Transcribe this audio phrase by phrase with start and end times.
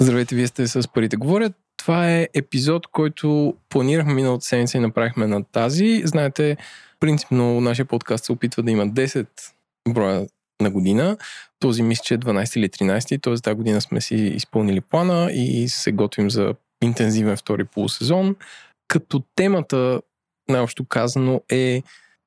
[0.00, 1.52] Здравейте, вие сте с Парите говорят.
[1.76, 6.02] Това е епизод, който планирахме миналата седмица и направихме на тази.
[6.04, 6.56] Знаете,
[7.00, 9.26] принципно нашия подкаст се опитва да има 10
[9.88, 10.26] броя
[10.60, 11.16] на година.
[11.60, 13.34] Този мисля, че е 12 или 13, т.е.
[13.34, 18.36] тази година сме си изпълнили плана и се готвим за интензивен втори полусезон.
[18.88, 20.00] Като темата,
[20.48, 21.82] най-общо казано, е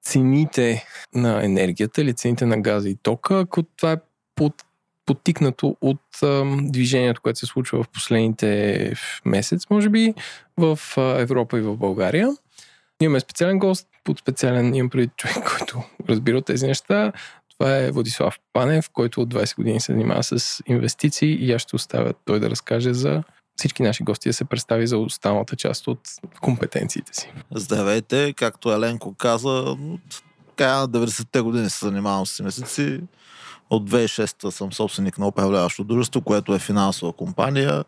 [0.06, 3.98] цените на енергията или цените на газа и тока, ако това е
[4.36, 4.54] под
[5.08, 6.02] подтикнато от
[6.62, 8.94] движението, което се случва в последните
[9.26, 10.14] месец, може би,
[10.58, 12.30] в Европа и в България.
[13.02, 17.12] Имаме специален гост, под специален имам преди човек, който разбира тези неща.
[17.58, 21.76] Това е Владислав Панев, който от 20 години се занимава с инвестиции и аз ще
[21.76, 23.24] оставя той да разкаже за
[23.56, 26.00] всички наши гости да се представи за останалата част от
[26.42, 27.34] компетенциите си.
[27.56, 30.24] Здравейте, както Еленко каза, от
[30.56, 33.00] края на 90-те години се занимавам с инвестиции.
[33.70, 37.84] От 2006 съм собственик на управляващо дружество, което е финансова компания.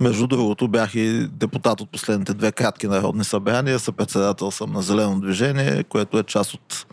[0.00, 3.78] Между другото бях и депутат от последните две кратки народни събрания.
[3.78, 6.86] Съпредседател съм на Зелено движение, което е част от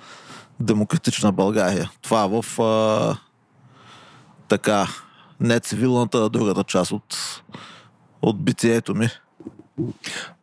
[0.59, 1.91] Демократична България.
[2.01, 3.17] Това е в а,
[4.47, 4.87] така
[5.39, 7.41] не цивилната, а другата част от,
[8.21, 9.09] от битието ми.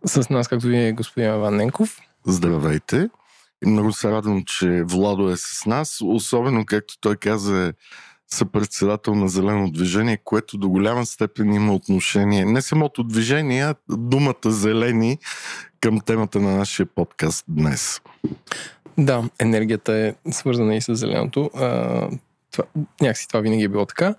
[0.04, 2.00] С нас, както е господин Иван Ненков.
[2.26, 3.08] Здравейте.
[3.66, 7.72] Много се радвам, че Владо е с нас, особено както той каза е
[8.34, 14.34] съпредседател на Зелено движение, което до голяма степен има отношение не самото движение, а думата
[14.44, 15.18] зелени
[15.80, 18.00] към темата на нашия подкаст днес.
[18.98, 21.50] Да, енергията е свързана и с зеленото.
[21.54, 22.08] А,
[22.52, 22.64] това,
[23.00, 24.14] някакси това винаги е било така.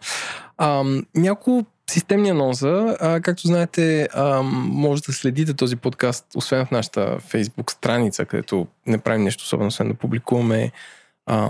[0.57, 0.83] А,
[1.15, 2.97] няколко системни анонса.
[2.99, 4.07] А, както знаете,
[4.53, 9.67] може да следите този подкаст, освен в нашата Facebook страница, където не правим нещо особено,
[9.67, 10.71] освен да публикуваме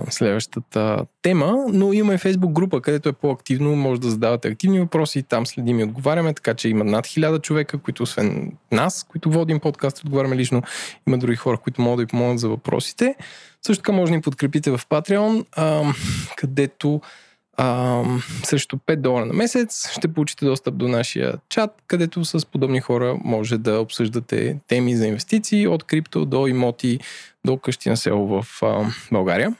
[0.09, 5.23] следващата тема, но има и Facebook група, където е по-активно, може да задавате активни въпроси,
[5.23, 9.59] там следим и отговаряме, така че има над хиляда човека, които освен нас, които водим
[9.59, 10.61] подкаст, отговаряме лично,
[11.07, 13.15] има други хора, които могат да ви помогнат за въпросите.
[13.65, 15.45] Също така може да ни подкрепите в Patreon,
[16.37, 17.01] където
[18.43, 23.17] срещу 5 долара на месец ще получите достъп до нашия чат, където с подобни хора
[23.23, 26.99] може да обсъждате теми за инвестиции от крипто до имоти,
[27.45, 29.55] до къщи на село в а, България.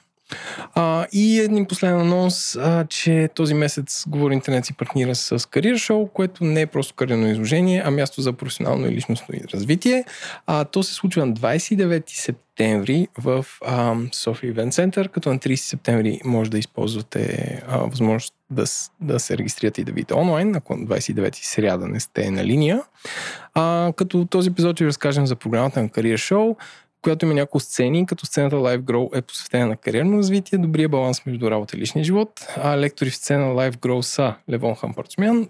[0.76, 5.78] А, и един последен анонс, а, че този месец Говори Интернет си партнира с Кариер
[5.78, 10.06] Шоу, което не е просто кариерно изложение, а място за професионално и личностно развитие.
[10.48, 13.46] А, то се случва на 29 септември в
[14.12, 18.64] София Event Center, като на 30 септември може да използвате а, възможност да,
[19.02, 22.82] да се регистрирате и да видите онлайн, ако на 29 сряда не сте на линия.
[23.54, 26.56] А, като този епизод ще разкажем за програмата на Кариер Шоу,
[27.02, 31.26] която има няколко сцени, като сцената Live Grow е посветена на кариерно развитие, добрия баланс
[31.26, 35.50] между работа и личния живот, а лектори в сцена Live Grow са Левон Хампарцмян,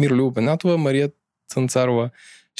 [0.00, 1.10] Миролюба Бенатова, Мария
[1.48, 2.10] Цанцарова,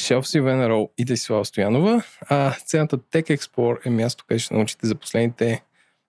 [0.00, 2.02] Шелф Сивена Роу и Десислава Стоянова.
[2.28, 5.62] А сцената Tech Explore е място, където ще научите за последните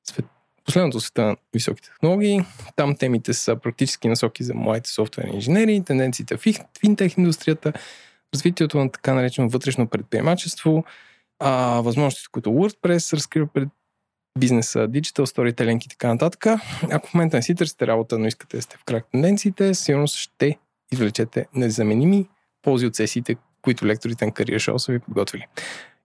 [0.03, 0.25] свет...
[0.65, 2.41] последното света на високи технологии.
[2.75, 6.43] Там темите са практически насоки за младите софтуерни инженери, тенденциите в
[6.79, 7.73] финтех индустрията,
[8.33, 10.83] развитието на така наречено вътрешно предприемачество,
[11.39, 13.69] а, възможностите, които WordPress разкрива пред
[14.39, 16.45] бизнеса, digital storytelling и така нататък.
[16.91, 20.07] Ако в момента не си търсите работа, но искате да сте в крак тенденциите, сигурно
[20.07, 20.57] ще
[20.91, 22.29] извлечете незаменими
[22.61, 25.45] ползи от сесиите, които лекторите на Career Show са ви подготвили.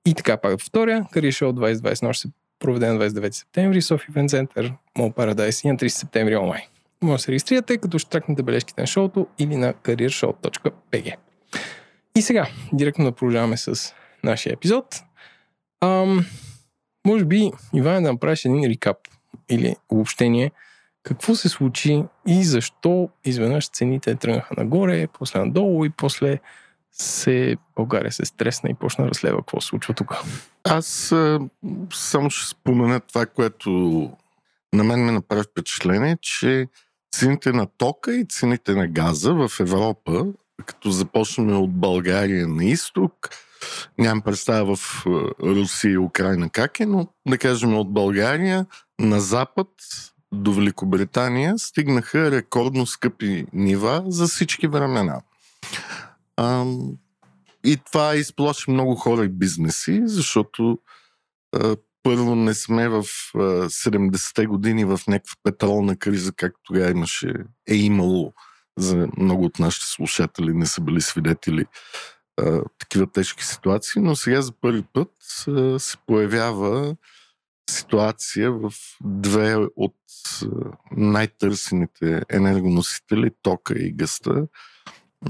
[0.06, 4.28] И така пак повторя, Career Show 2021 ще се проведе на 29 септември, Софи Event
[4.28, 6.62] Center, Mall Paradise и на 30 септември онлайн.
[7.02, 11.14] Може да се регистрирате, като ще тракнете бележките на шоуто или на careershow.bg.
[12.14, 13.94] И сега, директно да продължаваме с
[14.24, 14.86] нашия епизод.
[15.82, 16.26] Ам,
[17.06, 18.96] може би, Иван, да направиш един рекап
[19.48, 20.50] или обобщение.
[21.02, 26.38] Какво се случи и защо изведнъж цените тръгнаха нагоре, после надолу и после
[26.92, 30.14] се, България се стресна и почна разследва какво се случва тук.
[30.64, 31.14] Аз
[31.92, 33.70] само ще спомена това, което
[34.72, 36.66] на мен ме направи впечатление, че
[37.12, 40.26] цените на тока и цените на газа в Европа,
[40.66, 43.28] като започнем от България на изток,
[43.98, 45.10] Нямам представа в е,
[45.46, 48.66] Русия и Украина как е, но да кажем от България
[49.00, 49.68] на запад
[50.32, 55.20] до Великобритания стигнаха рекордно скъпи нива за всички времена.
[56.36, 56.64] А,
[57.64, 60.78] и това изплаши много хора и бизнеси, защото
[61.56, 63.38] а, първо не сме в а,
[63.68, 67.34] 70-те години в някаква петролна криза, както тогава имаше,
[67.68, 68.32] е имало
[68.78, 71.66] за много от нашите слушатели, не са били свидетели
[72.78, 75.10] такива тежки ситуации, но сега за първи път
[75.48, 76.96] а, се появява
[77.70, 78.72] ситуация в
[79.04, 79.94] две от
[80.96, 84.46] най-търсените енергоносители, тока и гъста,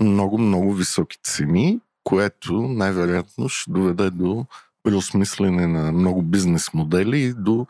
[0.00, 4.46] много, много високи цени, което най-вероятно ще доведе до
[4.82, 7.66] преосмислене на много бизнес модели и до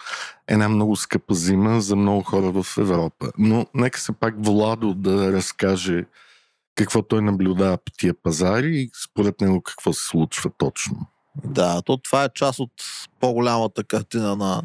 [0.48, 3.32] една много скъпа зима за много хора в Европа.
[3.38, 6.04] Но нека се пак Владо да разкаже
[6.74, 11.06] какво той наблюдава по тия пазари и според него какво се случва точно.
[11.44, 12.72] Да, то това е част от
[13.20, 14.62] по-голямата картина на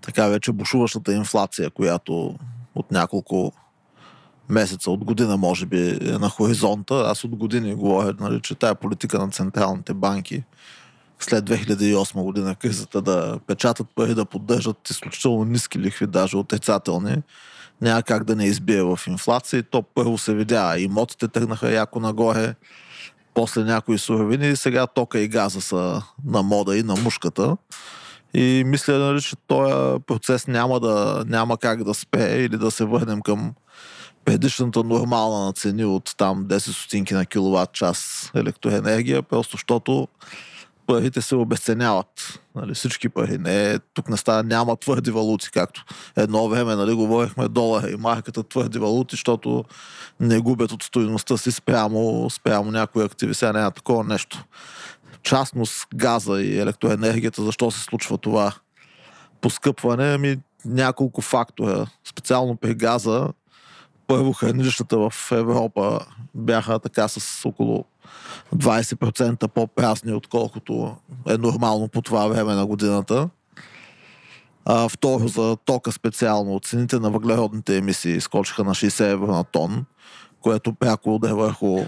[0.00, 2.34] така вече бушуващата инфлация, която
[2.74, 3.52] от няколко
[4.48, 6.94] месеца, от година може би е на хоризонта.
[6.94, 10.44] Аз от години говоря, нали, че тая политика на централните банки
[11.20, 17.22] след 2008 година кризата да печатат пари, да поддържат изключително ниски лихви, даже отрицателни,
[17.80, 19.62] няма как да не избие в инфлация.
[19.62, 20.78] То първо се видя.
[20.78, 22.54] Имотите тръгнаха яко нагоре,
[23.34, 27.56] после някои суровини, сега тока и газа са на мода и на мушката.
[28.34, 32.84] И мисля, нали, че този процес няма, да, няма как да спее или да се
[32.84, 33.54] върнем към
[34.24, 40.08] предишната нормална на цени от там 10 стотинки на киловатт час електроенергия, просто защото
[40.86, 42.40] парите се обесценяват.
[42.54, 43.38] Нали, всички пари.
[43.38, 45.84] Не, тук не става, няма твърди валути, както
[46.16, 49.64] едно време нали, говорихме долара и марката твърди валути, защото
[50.20, 53.34] не губят от стоеността си спрямо, спрямо някои активи.
[53.34, 54.44] Сега няма такова нещо.
[55.22, 58.52] Частност газа и електроенергията, защо се случва това
[59.40, 60.14] поскъпване?
[60.14, 61.86] Ами няколко фактора.
[62.04, 63.28] Специално при газа,
[64.06, 66.00] първо хранилищата в Европа
[66.34, 67.84] бяха така с около
[68.56, 70.96] 20% по-прасни, отколкото
[71.28, 73.28] е нормално по това време на годината.
[74.64, 79.84] А, второ, за тока специално, цените на въглеродните емисии скочиха на 60 евро на тон,
[80.40, 81.84] което пряко уде върху...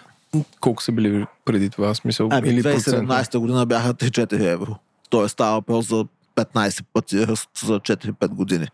[0.60, 1.94] Колко са били преди това?
[1.94, 4.76] Смисъл, ами, или 2017 година бяха 3-4 евро.
[5.10, 6.04] Тоест става въпрос за
[6.36, 8.66] 15 пъти ръст за 4-5 години.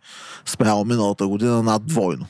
[0.45, 2.27] Спрямо миналата година над двойно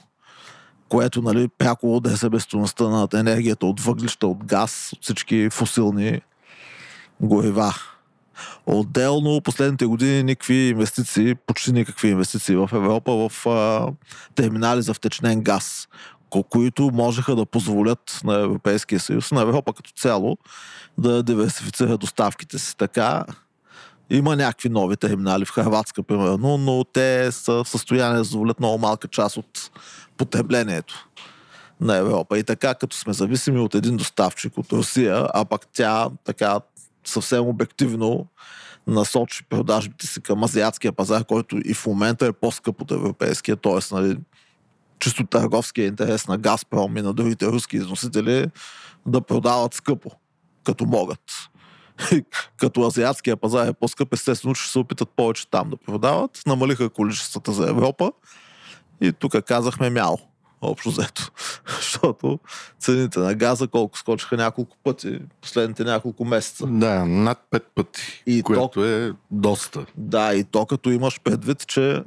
[0.93, 6.21] което нали, пряко удря себестойността на енергията от въглища, от газ, от всички фусилни
[7.21, 7.75] горива.
[8.67, 13.89] Отделно последните години никакви инвестиции, почти никакви инвестиции в Европа в а,
[14.35, 15.89] терминали за втечнен газ,
[16.51, 20.39] които можеха да позволят на Европейския съюз, на Европа като цяло,
[20.99, 22.77] да диверсифицира доставките си.
[22.77, 23.25] Така
[24.17, 28.79] има някакви нови терминали в Харватска, примерно, но те са в състояние да задоволят много
[28.79, 29.71] малка част от
[30.17, 31.09] потреблението
[31.81, 32.39] на Европа.
[32.39, 36.61] И така, като сме зависими от един доставчик от Русия, а пък тя така
[37.05, 38.27] съвсем обективно
[38.87, 43.95] насочи продажбите си към азиатския пазар, който и в момента е по-скъп от европейския, т.е.
[43.95, 44.19] Нали,
[44.99, 48.47] чисто търговския интерес на Газпром и на другите руски износители
[49.07, 50.11] да продават скъпо,
[50.65, 51.21] като могат.
[52.57, 56.43] като азиатския пазар е по-скъп, естествено, че ще се опитат повече там да продават.
[56.47, 58.13] Намалиха количествата за Европа
[59.01, 60.19] и тук казахме мял
[60.63, 61.31] общо взето.
[61.77, 62.39] Защото
[62.81, 66.67] цените на газа колко скочиха няколко пъти последните няколко месеца.
[66.67, 69.87] Да, над пет пъти, и което то, е доста.
[69.97, 72.03] Да, и то като имаш предвид, че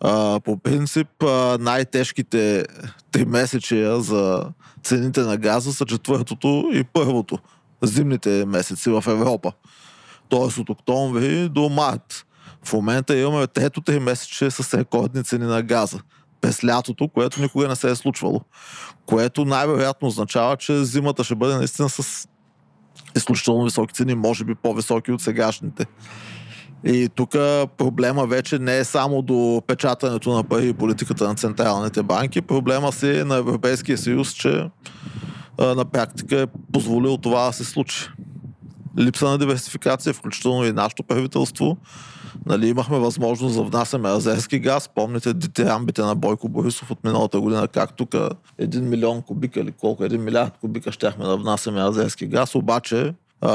[0.00, 2.66] а, по принцип а, най-тежките
[3.12, 4.44] три месечия за
[4.82, 7.38] цените на газа са четвъртото и първото
[7.82, 9.52] зимните месеци в Европа.
[10.28, 12.26] Тоест от октомври до март.
[12.64, 16.00] В момента имаме трето три месече с рекордни цени на газа
[16.40, 18.40] през лятото, което никога не се е случвало.
[19.06, 22.28] Което най-вероятно означава, че зимата ще бъде наистина с
[23.16, 25.86] изключително високи цени, може би по-високи от сегашните.
[26.84, 27.30] И тук
[27.76, 32.40] проблема вече не е само до печатането на пари и политиката на централните банки.
[32.42, 34.70] Проблема си е на Европейския съюз, че
[35.58, 38.08] на практика е позволил това да се случи.
[38.98, 41.76] Липса на диверсификация, включително и нашето правителство,
[42.46, 44.90] Нали, имахме възможност да внасяме азерски газ.
[44.94, 48.14] Помните дитирамбите на Бойко Борисов от миналата година, как тук
[48.58, 53.50] един милион кубика или колко, един милиард кубика щяхме да внасяме азерски газ, обаче а,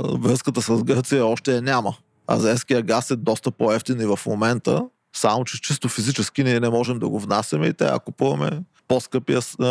[0.00, 1.94] връзката с Гърция още няма.
[2.26, 6.98] Азерския газ е доста по-ефтин и в момента, само че чисто физически ние не можем
[6.98, 8.50] да го внасяме и трябва да купуваме
[8.88, 9.64] по-скъпия а,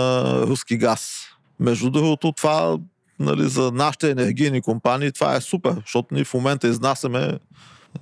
[0.48, 1.31] руски газ.
[1.62, 2.78] Между другото, това
[3.20, 7.40] нали, за нашите енергийни компании това е супер, защото ние в момента изнасяме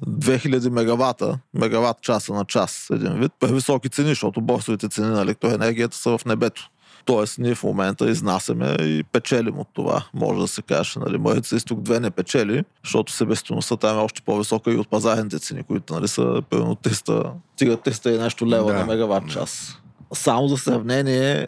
[0.07, 5.21] 2000 мегавата, мегаватт часа на час, един вид, при високи цени, защото борсовите цени на
[5.21, 6.69] електроенергията са в небето.
[7.05, 10.99] Тоест, ние в момента изнасяме и печелим от това, може да се каже.
[10.99, 15.39] Нали, Марица изток 2 не печели, защото себестойността там е още по-висока и от пазарните
[15.39, 18.79] цени, които нали, са примерно 300, стига 300 и нещо лева да.
[18.79, 19.77] на мегаватт час.
[20.13, 21.47] Само за сравнение,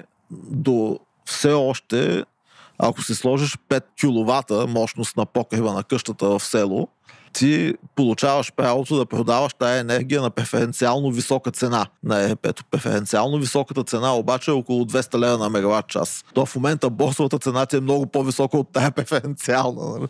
[0.51, 1.00] до
[1.31, 2.23] все още
[2.77, 6.88] Ако си сложиш 5 кВт мощност на покрива на къщата в село,
[7.33, 12.47] ти получаваш правото да продаваш тая енергия на преференциално висока цена на ЕРП.
[12.71, 16.25] Преференциално високата цена обаче е около 200 лева на мегаватт час.
[16.33, 19.89] То в момента борсовата цена ти е много по-висока от тая преференциална.
[19.89, 20.07] нали?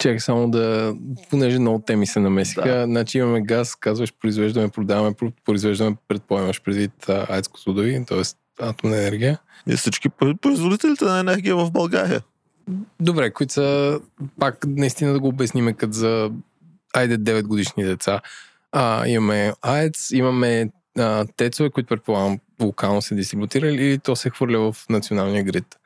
[0.00, 0.94] Чакай само да,
[1.30, 2.68] понеже много теми се намесиха.
[2.68, 2.84] Да.
[2.84, 8.22] Значи имаме газ, казваш произвеждаме, продаваме, про- произвеждаме, предполагаш предвид а, АЕЦ Козлодуй, т.е.
[8.64, 9.38] атомна енергия.
[9.68, 12.22] И всички про- производителите на енергия в България.
[13.00, 14.00] Добре, които са
[14.40, 16.30] пак наистина да го обясниме като за
[16.94, 18.20] айде 9 годишни деца.
[18.72, 24.72] А, имаме АЕЦ, имаме а, тецове, които предполагам локално се дистрибутирали или то се хвърля
[24.72, 25.76] в националния грид.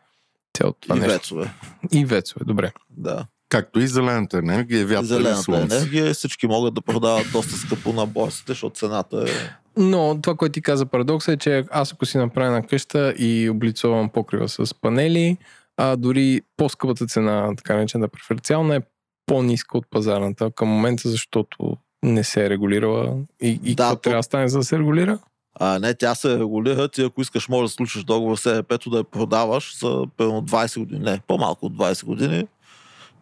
[0.57, 1.13] Цялото това и нещо.
[1.13, 1.51] вецове.
[1.93, 2.73] И вецове, добре.
[2.91, 3.27] Да.
[3.49, 5.77] Както и зелената енергия, вятър и Зелената слънце.
[5.77, 9.51] енергия всички могат да продават доста скъпо на борсите, защото цената е...
[9.79, 13.51] Но това, което ти каза парадокса е, че аз ако си направя на къща и
[13.51, 15.37] облицовам покрива с панели,
[15.77, 18.81] а дори по-скъпата цена, така наречена преференциална, е
[19.27, 23.17] по-ниска от пазарната към момента, защото не се е регулирала.
[23.43, 25.19] И, и Да, какво то- трябва да стане за да се регулира?
[25.61, 26.89] А, не, тя се регулира.
[26.89, 30.79] Ти ако искаш, можеш да случиш договор с ЕРП, да я продаваш за примерно 20
[30.79, 31.01] години.
[31.01, 32.47] Не, по-малко от 20 години.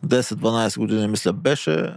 [0.07, 1.93] 10-12 години, мисля, беше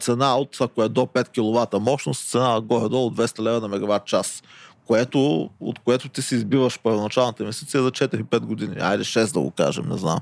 [0.00, 4.42] цена от, ако е до 5 кВт мощност, цена горе-долу 200 лева на мегаватт час.
[4.86, 8.76] Което, от което ти си избиваш първоначалната инвестиция за 4-5 години.
[8.80, 10.18] Айде 6 да го кажем, не знам.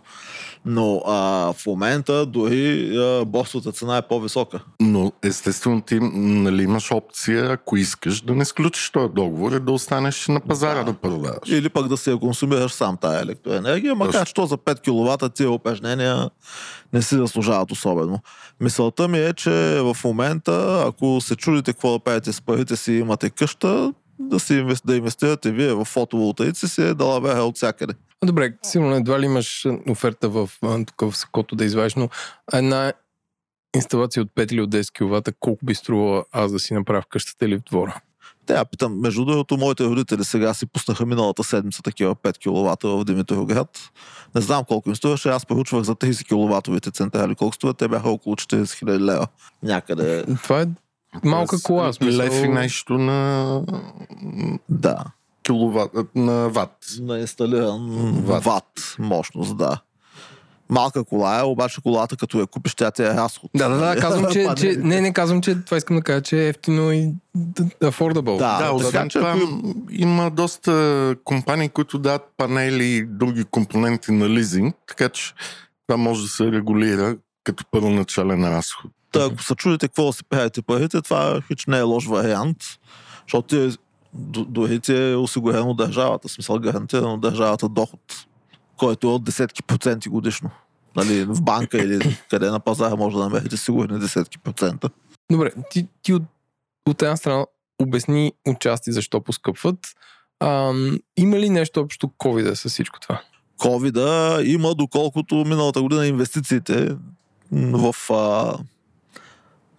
[0.65, 1.13] Но а,
[1.53, 4.61] в момента дори а, борсовата цена е по-висока.
[4.81, 9.73] Но естествено ти нали, имаш опция, ако искаш, да не сключиш този договор и да
[9.73, 10.85] останеш на пазара Да.
[10.85, 11.49] да, продаваш.
[11.49, 14.27] Или пък да си я консумираш сам тая електроенергия, макар Точно.
[14.27, 16.31] че то за 5 кВт тия упражнения
[16.93, 18.19] не си заслужават особено.
[18.61, 22.93] Мисълта ми е, че в момента, ако се чудите какво да правите с парите си,
[22.93, 23.93] имате къща,
[24.23, 27.95] да, си да инвестирате вие в фотоволтаици си е далавера от всякъде.
[28.25, 30.51] Добре, сигурно едва ли имаш оферта в,
[30.87, 32.09] тук в Сакото да извадиш, но
[32.53, 32.93] една
[33.77, 37.07] инсталация от 5 или от 10 кВт, колко би струвала аз да си направя в
[37.07, 38.01] къщата или в двора?
[38.47, 42.83] Те, я питам, между другото, моите родители сега си пуснаха миналата седмица такива 5 кВт
[42.83, 43.79] в Димитровград.
[44.35, 47.35] Не знам колко им струваше, аз поручвах за 30 кВт централи.
[47.35, 47.77] Колко струват?
[47.77, 49.27] Те бяха около 40 000 лева.
[49.63, 50.25] Някъде.
[50.43, 50.67] Това е
[51.25, 51.93] малка кола.
[51.93, 53.61] смисъл- Лев и нещо на
[54.69, 55.05] Да.
[55.43, 56.77] киловат, на ват.
[57.01, 58.45] на инсталиран Ват.
[58.45, 58.97] ват.
[58.99, 59.81] мощност, да.
[60.71, 63.51] Малка кола е, обаче колата като я купиш, тя ти е разход.
[63.57, 64.77] Да, да, да, казвам, че, че, Панелите.
[64.79, 67.13] не, не казвам, че това искам да кажа, че е ефтино и
[67.81, 68.39] affordable.
[68.39, 69.37] Да, Да, освен че това
[69.91, 70.73] има доста
[71.25, 75.35] компании, които дават панели и други компоненти на лизинг, така че
[75.87, 78.91] това може да се регулира като първоначален разход.
[79.13, 82.57] Та, ако се чудите какво да си правите парите, това хич не е лош вариант,
[83.27, 83.79] защото ти, е-
[84.49, 88.01] дори ти е осигурено държавата, в смисъл гарантирано държавата доход,
[88.77, 90.51] който е от десетки проценти годишно.
[90.97, 94.91] Нали, в банка или къде на пазара може да намерите сигурни десетки процента.
[95.33, 96.23] Добре, ти, ти от,
[96.89, 97.47] от една страна
[97.83, 99.79] обясни отчасти защо поскъпват.
[100.41, 103.23] Ам, има ли нещо общо COVID с всичко това?
[103.63, 106.97] ковида има, доколкото миналата година инвестициите
[107.53, 108.55] в а,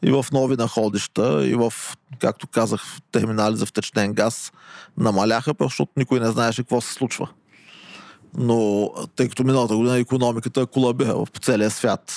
[0.03, 1.73] и в нови находища, и в,
[2.19, 4.51] както казах, терминали за втечнен газ
[4.97, 7.29] намаляха, защото никой не знаеше какво се случва.
[8.37, 12.13] Но тъй като миналата година економиката е колабира в целия свят,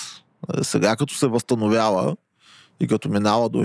[0.58, 2.16] е, сега като се възстановява
[2.80, 3.62] и като минава до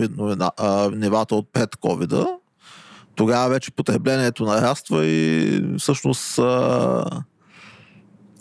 [0.92, 2.28] нивата от пред ковида,
[3.16, 7.24] тогава вече потреблението нараства и всъщност а,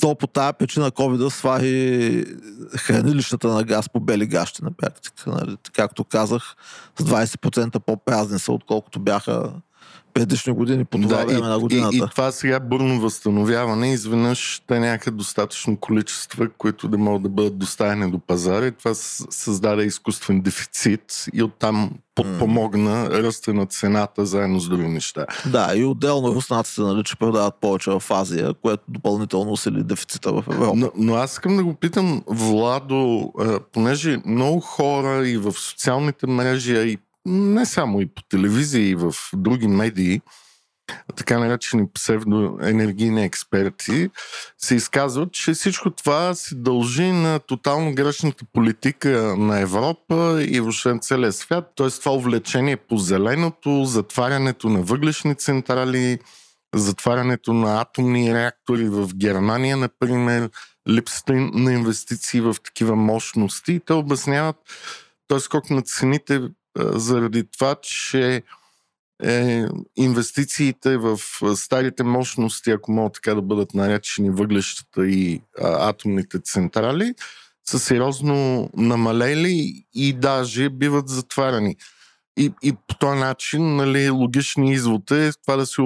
[0.01, 2.25] то по тази причина COVID свари
[2.77, 5.31] хранилищата на газ по бели гащи на практика.
[5.31, 5.57] Нали?
[5.73, 6.57] Както казах,
[6.99, 9.53] с 20% по-празни са, отколкото бяха
[10.15, 11.97] предишни години по това време на годината.
[11.97, 17.29] И, и това сега бурно възстановяване, изведнъж те нямаха достатъчно количества, които да могат да
[17.29, 24.27] бъдат доставени до пазара и това създаде изкуствен дефицит и оттам подпомогна ръста на цената
[24.27, 25.27] заедно с други неща.
[25.47, 30.45] Да, и отделно руснаците, нали, че продават повече в Азия, което допълнително усили дефицита в
[30.51, 30.77] Европа.
[30.77, 33.33] Но, но аз искам да го питам, Владо,
[33.73, 39.15] понеже много хора и в социалните мрежи, и не само и по телевизия, и в
[39.35, 40.21] други медии,
[41.17, 44.11] така наречени псевдоенергийни експерти,
[44.59, 50.99] се изказват, че всичко това се дължи на тотално грешната политика на Европа и въобще
[51.01, 51.73] целия свят.
[51.77, 51.91] Т.е.
[51.91, 56.19] това увлечение по зеленото, затварянето на въглешни централи,
[56.75, 60.51] затварянето на атомни реактори в Германия, например,
[60.89, 63.81] липсата на инвестиции в такива мощности.
[63.87, 64.57] Те обясняват
[65.29, 66.41] този скок на цените
[66.79, 68.43] заради това, че
[69.23, 69.65] е
[69.97, 71.19] инвестициите в
[71.57, 77.15] старите мощности, ако могат така да бъдат наречени въглещата и а, атомните централи,
[77.65, 81.77] са сериозно намалели и даже биват затваряни.
[82.37, 85.83] И, и по този начин, нали, логични извод е това да се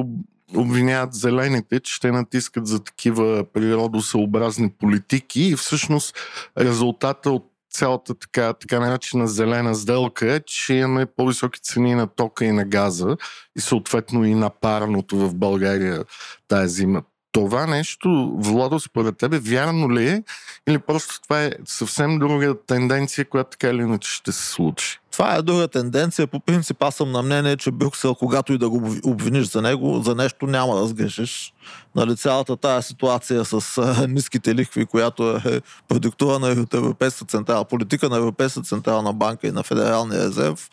[0.54, 6.16] обвиняват зелените, че те натискат за такива природосъобразни политики и всъщност
[6.58, 12.44] резултата от цялата така, така наречена зелена сделка е, че имаме по-високи цени на тока
[12.44, 13.16] и на газа
[13.56, 16.04] и съответно и на парното в България
[16.48, 17.02] тази зима.
[17.32, 20.22] Това нещо, Владо, според тебе, вярно ли е
[20.68, 24.98] или просто това е съвсем друга тенденция, която така или иначе ще се случи?
[25.14, 26.26] Това е друга тенденция.
[26.26, 30.02] По принцип аз съм на мнение, че Брюксел, когато и да го обвиниш за него,
[30.04, 31.52] за нещо няма да сгрешиш.
[31.96, 38.08] Нали, цялата тази ситуация с а, ниските лихви, която е продиктувана от Европейска централна политика
[38.08, 40.70] на Европейска централна банка и на Федералния резерв,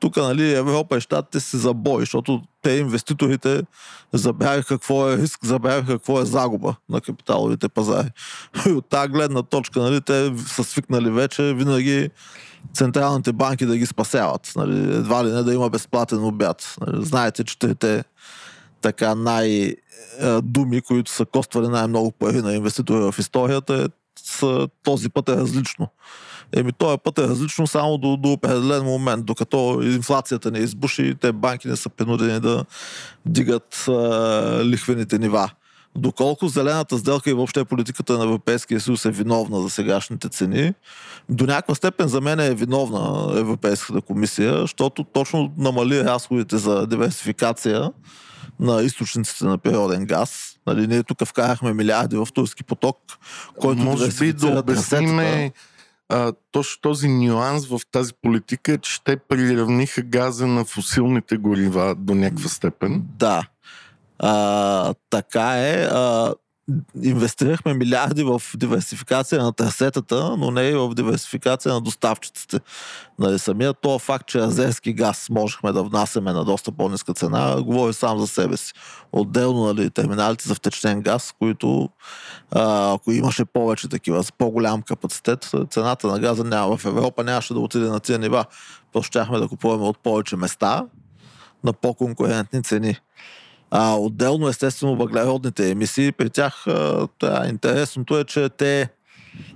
[0.00, 3.62] тук нали, Европа и щатите се забой, защото те инвеститорите
[4.12, 8.10] забравиха какво е риск, забравиха какво е загуба на капиталовите пазари.
[8.66, 12.10] И от тази гледна точка нали, те са свикнали вече винаги
[12.74, 14.52] централните банки да ги спасяват.
[14.56, 16.76] Нали, едва ли не да има безплатен обяд.
[16.86, 18.04] Нали, знаете, че те
[18.80, 23.86] така най-думи, които са коствали най-много пари на инвеститори в историята, е,
[24.20, 25.88] с, този път е различно.
[26.56, 31.32] Еми, този път е различно само до, до определен момент, докато инфлацията не избуши, те
[31.32, 32.64] банки не са принудени да
[33.26, 33.92] дигат а,
[34.64, 35.50] лихвените нива.
[35.96, 40.74] Доколко зелената сделка и въобще политиката на Европейския съюз е виновна за сегашните цени,
[41.28, 47.90] до някаква степен за мен е виновна Европейската комисия, защото точно намали разходите за диверсификация
[48.60, 50.56] на източниците на природен газ.
[50.66, 52.98] Нали, ние тук вкарахме милиарди в турски поток,
[53.60, 55.52] който Може би да обясниме
[56.52, 62.14] точно този нюанс в тази политика е, че те приравниха газа на фусилните горива до
[62.14, 63.02] някаква степен.
[63.18, 63.46] Да.
[64.18, 65.84] А, така е.
[65.84, 66.34] А,
[67.02, 72.60] инвестирахме милиарди в диверсификация на трасетата, но не и в диверсификация на доставчиците.
[73.18, 77.92] Нали, самия то факт, че азерски газ можехме да внасяме на доста по-ниска цена, говори
[77.92, 78.72] сам за себе си.
[79.12, 81.88] Отделно нали, терминалите за втечнен газ, които
[82.50, 86.76] ако имаше повече такива с по-голям капацитет, цената на газа няма.
[86.76, 88.44] В Европа нямаше да отиде на тия нива.
[88.92, 90.86] Просто щяхме да купуваме от повече места
[91.64, 92.96] на по-конкурентни цени.
[93.70, 97.08] А, отделно, естествено, въглеродните емисии, при тях а,
[97.48, 98.88] интересното е, че те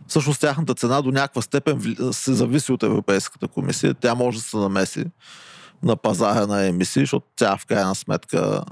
[0.06, 3.94] всъщност тяхната цена до някаква степен се зависи от Европейската комисия.
[3.94, 5.04] Тя може да се намеси
[5.82, 8.62] на пазара на емисии, защото тя в крайна сметка...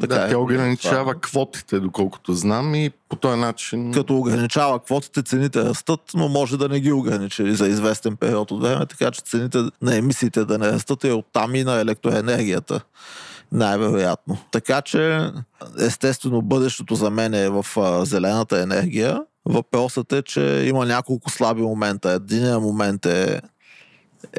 [0.00, 1.20] Така да, е, тя ограничава това.
[1.20, 3.92] квотите, доколкото знам и по този начин...
[3.92, 8.62] Като ограничава квотите, цените растат, но може да не ги ограничи за известен период от
[8.62, 12.80] време, така че цените на емисиите да не растат и оттам и на електроенергията
[13.52, 14.38] най-вероятно.
[14.50, 15.30] Така че,
[15.78, 19.22] естествено, бъдещето за мен е в а, зелената енергия.
[19.44, 22.10] Въпросът е, че има няколко слаби момента.
[22.10, 23.40] Единият момент е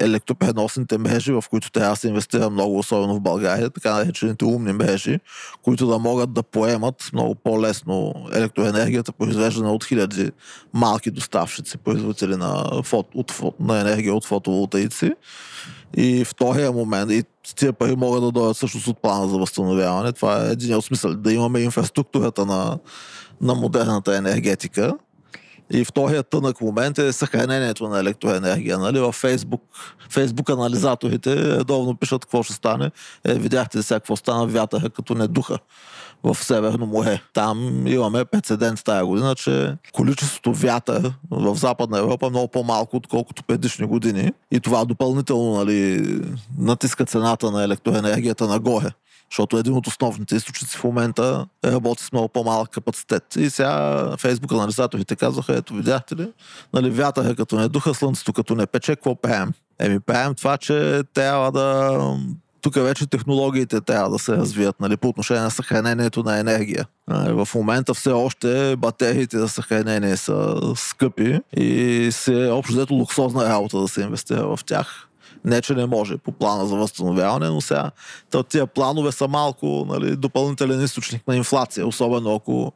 [0.01, 4.73] електропреносните мрежи, в които трябва да се инвестира много, особено в България, така наречените умни
[4.73, 5.19] мрежи,
[5.61, 10.31] които да могат да поемат много по-лесно електроенергията, произвеждана от хиляди
[10.73, 15.11] малки доставчици, производители на, фото, от, на енергия от фотоволтаици.
[15.97, 17.23] И втория момент, и
[17.55, 20.11] тия пари могат да дойдат всъщност от плана за възстановяване.
[20.11, 21.13] Това е един от смисъл.
[21.13, 22.79] Да имаме инфраструктурата на,
[23.41, 24.93] на модерната енергетика.
[25.69, 28.79] И вторият тънък момент е съхранението на електроенергия.
[28.79, 28.99] Нали?
[28.99, 29.63] В Фейсбук,
[30.09, 32.91] Фейсбук анализаторите редовно пишат какво ще стане.
[33.25, 35.57] Е, видяхте сега какво стана вятъра, като не духа
[36.23, 37.21] в Северно море.
[37.33, 43.43] Там имаме прецедент тази година, че количеството вятър в Западна Европа е много по-малко, отколкото
[43.43, 44.31] предишни години.
[44.51, 46.05] И това допълнително нали,
[46.57, 48.89] натиска цената на електроенергията нагоре
[49.33, 53.35] защото един от основните източници в момента работи с много по-малък капацитет.
[53.35, 56.31] И сега Фейсбук анализаторите казваха, ето видяхте ли,
[56.73, 59.53] нали, вятъра като не духа, слънцето като не пече, какво правим?
[59.79, 61.99] Еми правим това, че трябва да
[62.63, 66.85] тук вече технологиите трябва да се развият нали, по отношение на съхранението на енергия.
[67.07, 73.79] В момента все още батериите за съхранение са скъпи и се общо взето луксозна работа
[73.79, 75.07] да се инвестира в тях.
[75.45, 77.91] Не, че не може по плана за възстановяване, но сега
[78.49, 82.71] тия планове са малко нали, допълнителен източник на инфлация, особено ако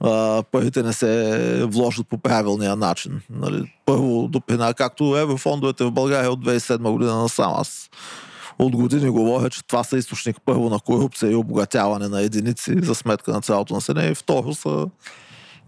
[0.00, 3.20] а, парите не се вложат по правилния начин.
[3.30, 3.72] Нали.
[3.86, 7.52] Първо, допина, както еврофондовете в България от 2007 година насам.
[7.56, 7.90] Аз
[8.58, 12.94] от години говоря, че това са източник първо на корупция и обогатяване на единици за
[12.94, 14.86] сметка на цялото население и второ са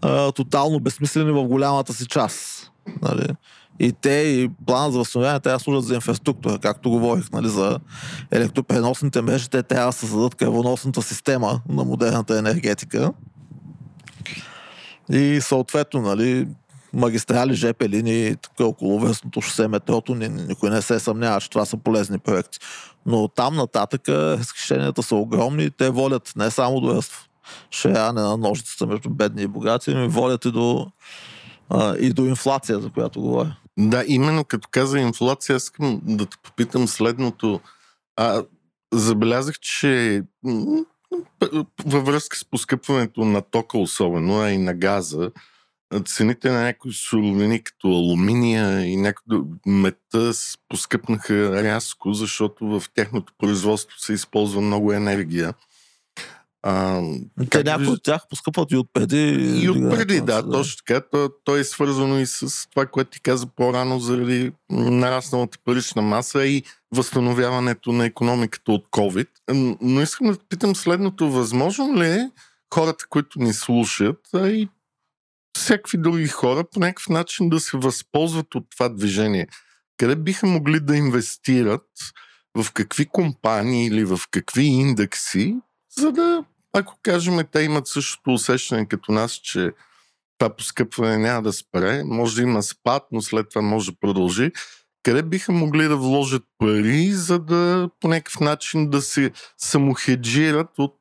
[0.01, 2.71] а, тотално безсмислени в голямата си част.
[3.01, 3.27] Нали?
[3.79, 7.79] И те и плана за възстановяване трябва да служат за инфраструктура, както говорих, нали, за
[8.31, 13.11] електропреносните мрежи, те трябва да създадат кръвоносната система на модерната енергетика.
[15.11, 16.47] И съответно, нали,
[16.95, 21.77] магистрали, ЖП линии, тук около връстното шосе, метрото, никой не се съмнява, че това са
[21.77, 22.59] полезни проекти.
[23.05, 27.01] Но там нататък разхищенията са огромни и те волят не само до
[27.71, 30.87] шеяне на ножицата между бедни и богати, но и волят и до,
[31.69, 33.55] а, и до инфлация, за която говоря.
[33.79, 37.59] Да, именно като каза инфлация, искам да те попитам следното.
[38.15, 38.43] А,
[38.93, 40.23] забелязах, че
[41.85, 45.31] във връзка с поскъпването на тока особено, а и на газа,
[46.03, 50.31] цените на някои суровини, като алуминия и някои мета
[50.69, 55.53] поскъпнаха рязко, защото в тяхното производство се използва много енергия.
[56.67, 57.01] А,
[57.49, 59.59] Те някои от тях поскъпват и отпреди.
[59.63, 61.01] И отпреди, да, да, точно така.
[61.11, 66.45] То, то е свързано и с това, което ти каза по-рано заради нарасналата парична маса
[66.45, 66.63] и
[66.95, 69.27] възстановяването на економиката от COVID.
[69.81, 71.31] Но искам да питам следното.
[71.31, 72.31] Възможно ли е
[72.73, 74.69] хората, които ни слушат, а и
[75.57, 79.47] всякакви други хора по някакъв начин да се възползват от това движение?
[79.97, 81.87] Къде биха могли да инвестират,
[82.57, 85.55] в какви компании или в какви индекси,
[85.97, 86.45] за да
[86.77, 89.71] ако кажем, те имат същото усещане като нас, че
[90.37, 94.51] това поскъпване няма да спре, може да има спад, но след това може да продължи,
[95.03, 100.99] къде биха могли да вложат пари, за да по някакъв начин да се самохеджират от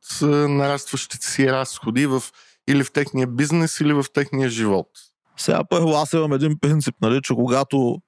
[0.49, 2.23] нарастващите си разходи в,
[2.69, 4.89] или в техния бизнес, или в техния живот?
[5.37, 8.01] Сега първо аз имам един принцип, нали, че когато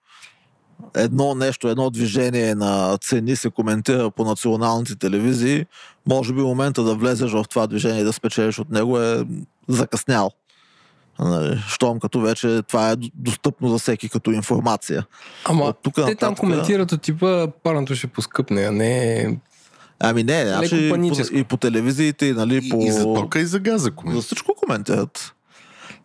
[0.94, 5.66] едно нещо, едно движение на цени се коментира по националните телевизии,
[6.06, 9.24] може би момента да влезеш в това движение и да спечелиш от него е
[9.68, 10.30] закъснял.
[11.18, 15.06] Нали, щом като вече това е достъпно за всеки като информация.
[15.44, 16.18] Ама тук те нататък...
[16.18, 19.38] там коментират от типа парното ще поскъпне, а не
[20.00, 22.80] Ами не, значи и по, и по телевизиите, и, нали, и, по...
[22.82, 24.22] И за тока, и за газа коментират.
[24.22, 25.32] За всичко коментират.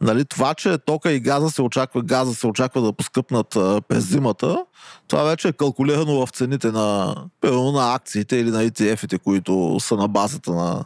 [0.01, 4.09] Нали, това, че тока и газа се очаква, газа се очаква да поскъпнат а, през
[4.09, 4.65] зимата,
[5.07, 10.07] това вече е калкулирано в цените на, на акциите или на ETF-ите, които са на
[10.07, 10.85] базата на,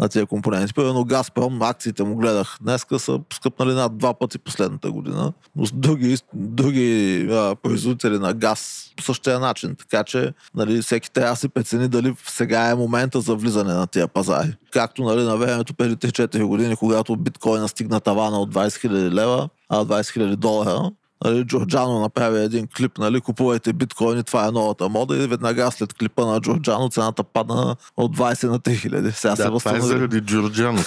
[0.00, 0.74] на тези компоненти.
[0.74, 5.32] Примерно Газпром, акциите му гледах днеска, са скъпнали над два пъти последната година.
[5.56, 9.76] Но с други, други а, производители на газ по същия начин.
[9.76, 13.86] Така че нали, всеки трябва да се прецени дали сега е момента за влизане на
[13.86, 14.56] тия пазари.
[14.70, 19.48] Както нали, на времето преди 3-4 години, когато биткоина стигна тавана от 20 000 лева,
[19.68, 20.90] а 20 000 долара,
[21.24, 25.94] Нали, Джорджано направи един клип, нали, купувайте биткоини, това е новата мода и веднага след
[25.94, 29.10] клипа на Джорджано цената падна от 20 на 3000.
[29.10, 30.78] Сега да, се това е заради Джорджано,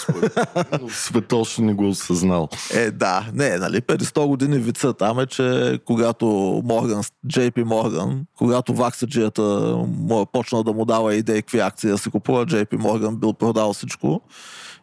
[0.89, 2.49] Светол ще не го осъзнал.
[2.73, 6.25] Е, да, не, нали, преди 100 години вица там е, че когато
[6.65, 9.41] Морган, JP Морган, когато ваксаджията
[9.87, 13.33] му е почнал да му дава идеи какви акции да се купува, JP Морган бил
[13.33, 14.21] продал всичко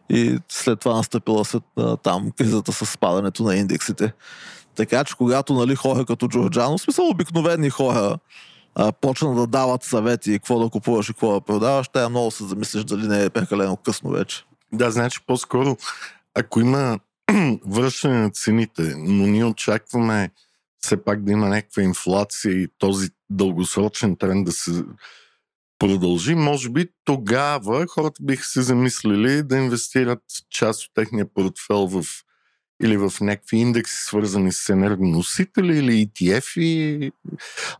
[0.09, 1.63] и след това настъпила след,
[2.03, 4.13] там кризата с спадането на индексите.
[4.75, 8.17] Така че когато нали, хора като Джорджано, смисъл обикновени хора,
[8.75, 12.43] а, почна да дават съвети какво да купуваш и какво да продаваш, тя много се
[12.43, 14.43] замислиш дали не е прекалено късно вече.
[14.73, 15.77] Да, значи по-скоро,
[16.35, 16.99] ако има
[17.65, 20.31] връщане на цените, но ние очакваме
[20.79, 24.83] все пак да има някаква инфлация и този дългосрочен тренд да се
[25.79, 32.03] продължи, може би тогава хората биха се замислили да инвестират част от техния портфел в
[32.83, 37.11] или в някакви индекси, свързани с енергоносители или ETF и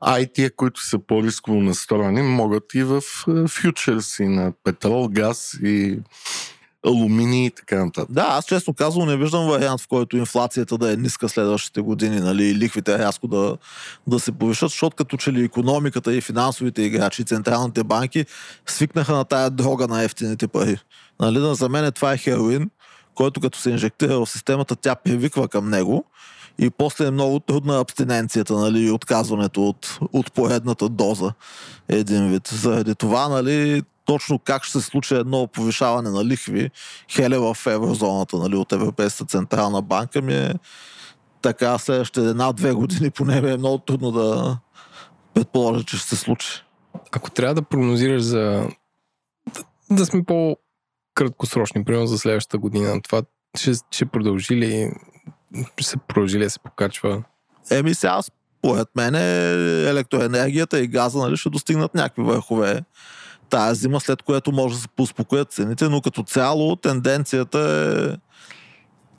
[0.04, 6.00] IT, които са по-рисково настроени, могат и в е, фьючерси на петрол, газ и
[6.88, 8.12] алуминий и така нататък.
[8.12, 12.20] Да, аз честно казвам не виждам вариант, в който инфлацията да е ниска следващите години,
[12.20, 13.58] нали, лихвите рязко да,
[14.08, 18.26] да се повишат, защото като че ли економиката и финансовите играчи, и централните банки
[18.66, 20.78] свикнаха на тая дрога на ефтините пари.
[21.20, 22.70] Нали, за мен това е хероин
[23.16, 26.06] който като се инжектира в системата, тя привиква към него
[26.60, 31.34] и после е много трудна абстиненцията, нали, отказването от, от поредната доза
[31.88, 32.48] един вид.
[32.48, 36.70] Заради това, нали, точно как ще се случи едно повишаване на лихви,
[37.12, 40.54] хеле в еврозоната, нали, от Европейската централна банка ми е
[41.42, 44.58] така следващите една-две години поне ми е много трудно да
[45.34, 46.64] предположа, че ще се случи.
[47.12, 48.68] Ако трябва да прогнозираш за да,
[49.92, 50.58] да сме по
[51.16, 53.02] краткосрочни, примерно за следващата година.
[53.02, 53.22] Това
[53.58, 54.92] ще, ще продължи ли,
[55.78, 57.24] ще се продължи ли се покачва?
[57.72, 59.16] Еми сега, според мен
[59.88, 62.82] електроенергията и газа нали, ще достигнат някакви върхове
[63.50, 68.31] тази зима, след което може да се успокоят цените, но като цяло тенденцията е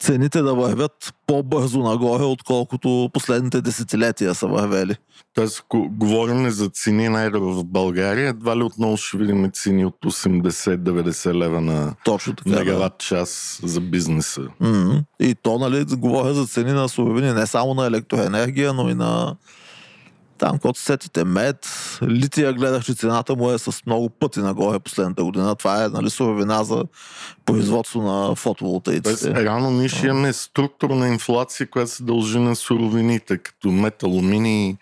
[0.03, 4.97] цените да вървят по-бързо нагоре, отколкото последните десетилетия са вървели.
[5.35, 9.97] Тоест, говорим за цени на едро в България, едва ли отново ще видим цени от
[10.05, 12.51] 80-90 лева на Точно така.
[12.51, 14.41] мегаватт час за бизнеса.
[14.41, 15.05] Mm-hmm.
[15.21, 19.37] И то, нали, говоря за цени на суровини, не само на електроенергия, но и на
[20.43, 21.69] там, когато сетите мед,
[22.03, 25.55] лития гледах, че цената му е с много пъти нагоре последната година.
[25.55, 26.85] Това е нали, суровина за
[27.45, 29.35] производство на Тоест, фотоволтаиците.
[29.35, 34.77] реално ние ще имаме структурна инфлация, която се дължи на суровините, като мет, алуминий,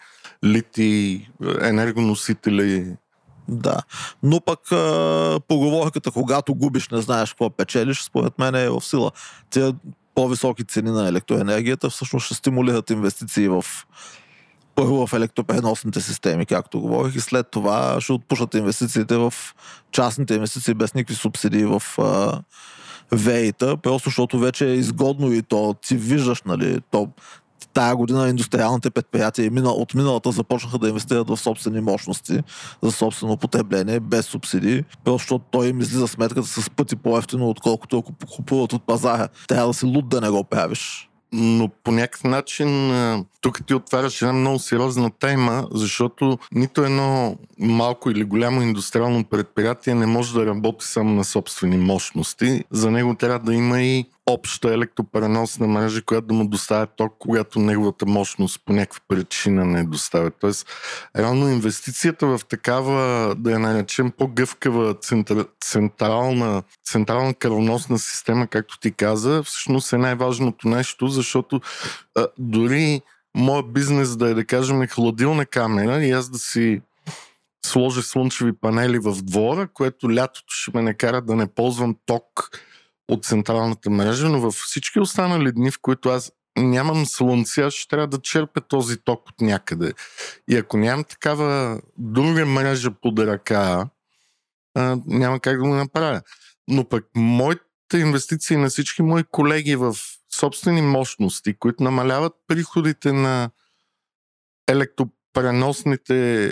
[0.44, 1.27] литий,
[1.61, 2.96] енергоносители.
[3.49, 3.77] Да.
[4.23, 9.11] Но пък а, поговорката, когато губиш, не знаеш какво печелиш, според мен е в сила.
[9.51, 9.73] Те
[10.14, 13.64] по-високи цени на електроенергията всъщност ще стимулират инвестиции в
[14.81, 19.35] първо в електропреносните системи, както говорих, и след това ще отпушат инвестициите в
[19.93, 22.40] частните инвестиции без никакви субсидии в а,
[23.12, 27.09] ВЕИ-та, просто защото вече е изгодно и то ти виждаш, нали, то
[27.75, 32.43] тая година индустриалните предприятия от миналата започнаха да инвестират в собствени мощности
[32.83, 37.99] за собствено потребление, без субсидии, просто защото той им излиза сметката с пъти по-ефтино, отколкото
[37.99, 39.29] ако купуват от пазара.
[39.49, 41.10] Трябва да си луд да не го правиш.
[41.33, 42.93] Но по някакъв начин
[43.40, 49.95] тук ти отваряш една много сериозна тема, защото нито едно малко или голямо индустриално предприятие
[49.95, 52.64] не може да работи само на собствени мощности.
[52.71, 57.59] За него трябва да има и обща електропреносна мрежа, която да му доставя ток, когато
[57.59, 60.31] неговата мощност по някаква причина не доставя.
[60.31, 60.66] Тоест,
[61.16, 68.93] реално инвестицията в такава, да я наречем по-гъвкава центра, централна, централна кръвоносна система, както ти
[68.93, 71.61] каза, всъщност е най-важното нещо, защото
[72.14, 73.01] а, дори
[73.35, 76.81] моят бизнес да е, да кажем, хладилна камера и аз да си
[77.66, 82.51] сложа слънчеви панели в двора, което лятото ще ме накара да не ползвам ток
[83.11, 87.88] от централната мрежа, но във всички останали дни, в които аз нямам слънце, аз ще
[87.88, 89.92] трябва да черпя този ток от някъде.
[90.49, 93.88] И ако нямам такава друга мрежа под ръка,
[94.75, 96.23] а, няма как да го направя.
[96.68, 99.96] Но пък моите инвестиции на всички мои колеги в
[100.33, 103.51] собствени мощности, които намаляват приходите на
[104.68, 106.51] електропреносните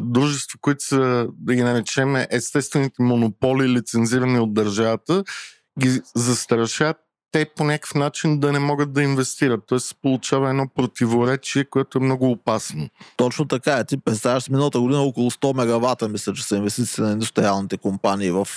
[0.00, 5.24] дружества, които са, да ги наречем, естествените монополи, лицензирани от държавата,
[5.78, 6.96] ги застрашат
[7.32, 9.60] те по някакъв начин да не могат да инвестират.
[9.66, 12.88] Тоест се получава едно противоречие, което е много опасно.
[13.16, 13.84] Точно така е.
[13.84, 18.48] Ти представяш миналата година около 100 мегавата, мисля, че са инвестиции на индустриалните компании в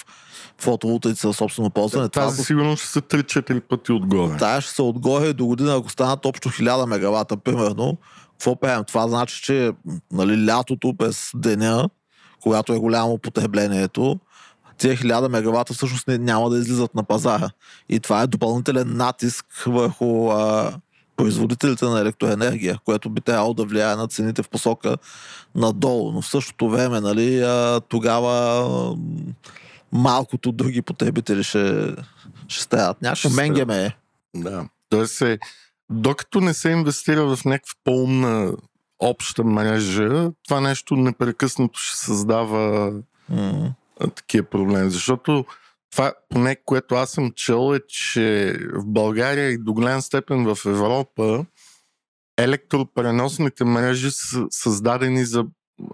[0.57, 2.09] фотоволтаици за собствено ползване.
[2.09, 4.37] Това Тази сигурно ще са 3-4 пъти отгоре.
[4.37, 7.97] Тая ще са отгоре до година, ако станат общо 1000 мегавата, примерно.
[8.31, 8.83] Какво правим?
[8.83, 9.71] Това значи, че
[10.11, 11.89] нали, лятото през деня,
[12.41, 14.19] когато е голямо потреблението,
[14.77, 17.49] тия 1000 мегавата всъщност не, няма да излизат на пазара.
[17.89, 20.73] И това е допълнителен натиск върху а,
[21.15, 24.97] производителите на електроенергия, което би трябвало да влияе на цените в посока
[25.55, 26.11] надолу.
[26.11, 28.95] Но в същото време, нали, а, тогава а,
[29.91, 31.95] малкото други потребители ще,
[32.47, 33.01] ще страдат.
[33.01, 33.95] Някакво Ще менгеме е.
[34.35, 34.65] Да.
[34.89, 35.39] Тоест е,
[35.89, 38.53] докато не се инвестира в някаква по-умна
[38.99, 42.93] обща мрежа, това нещо непрекъснато ще създава
[43.29, 43.73] М.
[44.15, 44.89] такива проблеми.
[44.89, 45.45] Защото
[45.91, 50.65] това, поне което аз съм чел, е, че в България и до голям степен в
[50.65, 51.45] Европа
[52.37, 55.45] електропреносните мрежи са създадени за,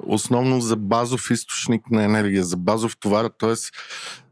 [0.05, 3.53] основно за базов източник на енергия, за базов товар, т.е.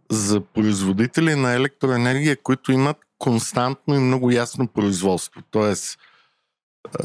[0.09, 5.41] за производители на електроенергия, които имат константно и много ясно производство.
[5.51, 5.73] Т.е.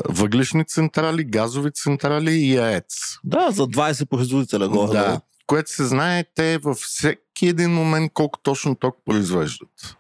[0.09, 2.95] въглишни централи, газови централи и АЕЦ.
[3.25, 4.93] Да, за 20 производителя горе.
[4.93, 5.21] Да.
[5.47, 9.97] Което се знае, те във всеки един момент колко точно ток произвеждат.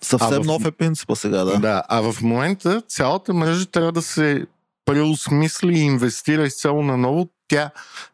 [0.00, 1.58] Съвсем в- нов е принципа сега, да.
[1.58, 1.82] да.
[1.88, 4.46] А в момента цялата мрежа трябва да се
[4.84, 7.28] преосмисли и инвестира изцяло на ново.
[7.48, 7.70] Тя,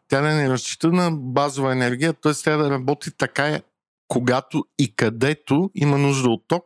[0.07, 2.33] тя да не разчита на базова енергия, т.е.
[2.33, 3.59] тя да работи така,
[4.07, 6.65] когато и където има нужда от ток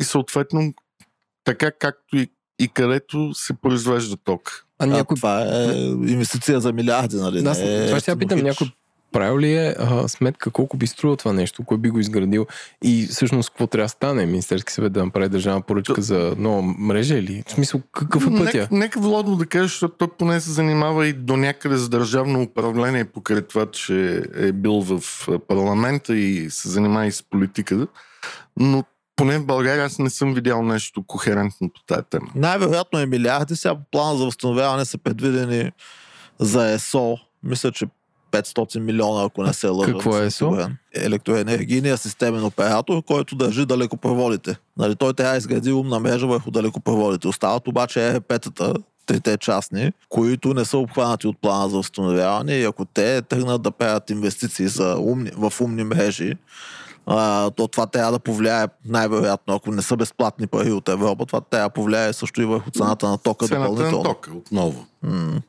[0.00, 0.74] и съответно
[1.44, 4.66] така както и, и където се произвежда ток.
[4.78, 7.42] А А, някой Това е инвестиция за милиарди, нали?
[7.42, 8.72] Да, не е това ще я питам, някой.
[9.14, 12.46] Правил ли е а, сметка колко би струва това нещо, кой би го изградил
[12.84, 17.18] и всъщност какво трябва да стане Министерски съвет да направи държавна поръчка за нова мрежа
[17.18, 18.58] или в смисъл какъв е пътя?
[18.58, 22.42] Нека, нека Владо да каже, защото той поне се занимава и до някъде с държавно
[22.42, 27.86] управление, покрай това, че е бил в парламента и се занимава и с политика.
[28.56, 28.84] Но
[29.16, 32.26] поне в България аз не съм видял нещо кохерентно по тази тема.
[32.34, 33.56] Най-вероятно е милиарди.
[33.56, 35.72] Сега по плана за възстановяване са предвидени
[36.38, 37.86] за ЕСО, мисля, че
[38.34, 39.92] 500 милиона, ако не се лъжа.
[39.92, 40.68] Какво е ЕСО?
[40.94, 44.56] Електроенергийният системен оператор, който държи далекопроводите.
[44.76, 47.28] Нали, той трябва изгради умна мрежа върху далекопроводите.
[47.28, 48.74] Остават обаче ЕРП-тата,
[49.06, 53.70] трите частни, които не са обхванати от плана за възстановяване и ако те тръгнат да
[53.70, 56.34] правят инвестиции за умни, в умни мрежи,
[57.06, 61.40] а, то това трябва да повлияе най-вероятно, ако не са безплатни пари от Европа, това
[61.40, 63.98] трябва да повлияе също и върху цената на тока Цената допълнително.
[63.98, 64.86] на тока отново.
[65.02, 65.40] М.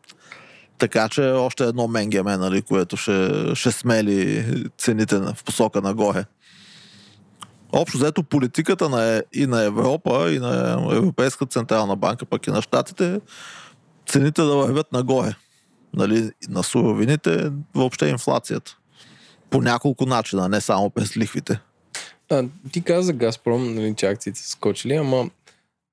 [0.77, 4.45] Така че още едно менгеме, нали, което ще, ще смели
[4.77, 6.25] цените в посока нагоре.
[7.71, 12.51] Общо взето политиката на, Е- и на Европа, и на Европейска централна банка, пък и
[12.51, 13.21] на щатите,
[14.07, 15.35] цените да вървят нагоре.
[15.93, 18.77] Нали, на суровините, въобще инфлацията.
[19.49, 21.59] По няколко начина, не само през лихвите.
[22.31, 25.29] А, ти каза за Газпром, нали, че акциите са скочили, ама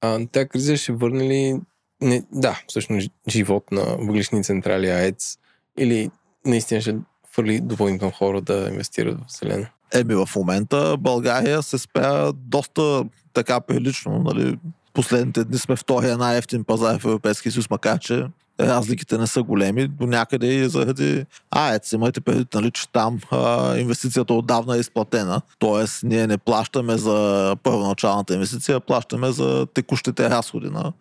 [0.01, 1.61] а, тя криза ще върне ли
[2.03, 5.39] не, да, всъщност живот на въглишни централи АЕЦ
[5.79, 6.11] или
[6.47, 6.97] наистина ще
[7.33, 9.67] фърли допълнително хора да инвестират в зелено?
[9.95, 14.19] Еми в момента България се спря доста така прилично.
[14.19, 14.59] Нали?
[14.95, 18.27] Последните дни сме втория най-ефтин пазар в Европейския съюз, макар че
[18.61, 21.93] разликите не са големи, до някъде и заради АЕЦ.
[21.93, 25.41] Имайте предвид, нали, че там а, инвестицията отдавна е изплатена.
[25.59, 30.93] Тоест, ние не плащаме за първоначалната инвестиция, плащаме за текущите разходи на,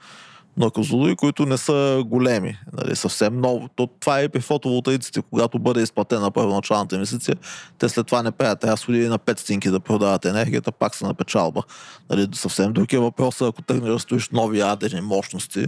[0.57, 2.59] на Козлодуй, които не са големи.
[2.73, 3.69] Нали, съвсем много.
[3.75, 7.35] То, това е при фотоволтаиците, когато бъде изплатена първоначалната инвестиция,
[7.79, 11.13] те след това не правят разходи на 5 стинки да продават енергията, пак са на
[11.13, 11.63] печалба.
[12.09, 15.67] Нали, съвсем друг е въпросът, ако тръгнеш да строиш нови ядрени мощности,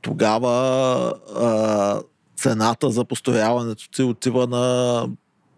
[0.00, 2.00] тогава а,
[2.36, 5.06] цената за построяването ти отива на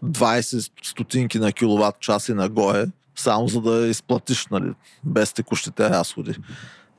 [0.05, 4.73] 20 стотинки на киловатт час и нагоре, само за да изплатиш, нали,
[5.05, 6.35] без текущите разходи.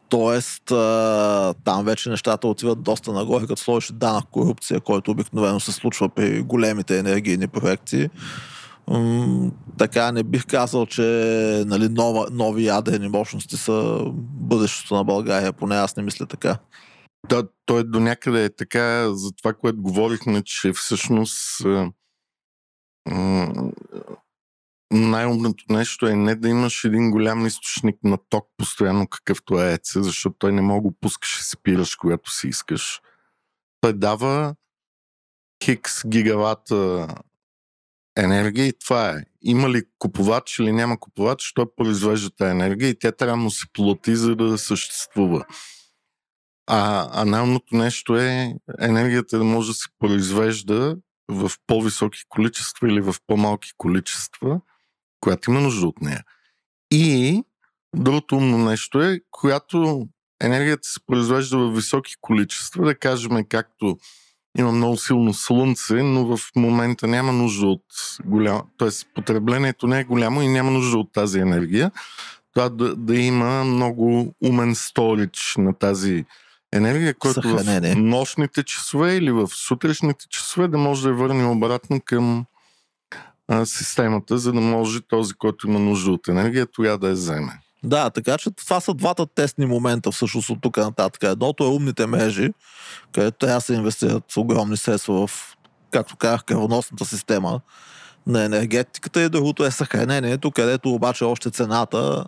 [0.10, 0.64] Тоест,
[1.64, 6.42] там вече нещата отиват доста нагоре, като сложиш данък корупция, който обикновено се случва при
[6.42, 8.10] големите енергийни проекти.
[9.78, 11.02] Така не бих казал, че
[11.68, 16.58] нали, нова, нови ядрени мощности са бъдещето на България, поне аз не мисля така.
[17.30, 21.62] Да, той до някъде е така, за това, което говорихме, че всъщност
[24.92, 29.92] най-умното нещо е не да имаш един голям източник на ток постоянно, какъвто е ЕЦ,
[29.96, 33.02] защото той не мога го пускаш и спираш, когато си искаш.
[33.82, 34.56] Той дава
[35.64, 37.08] хикс гигавата
[38.18, 39.24] енергия и това е.
[39.42, 43.66] Има ли купувач или няма купувач, той произвежда тази енергия и тя трябва да се
[43.74, 45.46] плати, за да съществува.
[46.68, 53.02] А, а най-умното нещо е енергията да може да се произвежда в по-високи количества или
[53.02, 54.62] в по-малки количества,
[55.26, 56.24] която има нужда от нея.
[56.92, 57.44] И
[57.96, 60.08] другото умно нещо е, когато
[60.42, 63.98] енергията се произвежда в високи количества, да кажем както
[64.58, 67.86] има много силно слънце, но в момента няма нужда от
[68.26, 68.90] голямо, т.е.
[69.16, 71.92] потреблението не е голямо и няма нужда от тази енергия.
[72.54, 76.26] Това да, да има много умен сторич на тази
[76.74, 82.02] енергия, който в нощните часове или в сутрешните часове да може да я върне обратно
[82.06, 82.46] към
[83.48, 87.60] а, системата, за да може този, който има нужда от енергия, тогава да я вземе.
[87.84, 91.24] Да, така че това са двата тестни момента всъщност от тук нататък.
[91.24, 92.50] Едното е умните мрежи,
[93.12, 95.58] където трябва се инвестират огромни средства в,
[95.92, 97.62] както казах, кръвоносната система
[98.28, 102.26] на енергетиката и другото е съхранението, където обаче още цената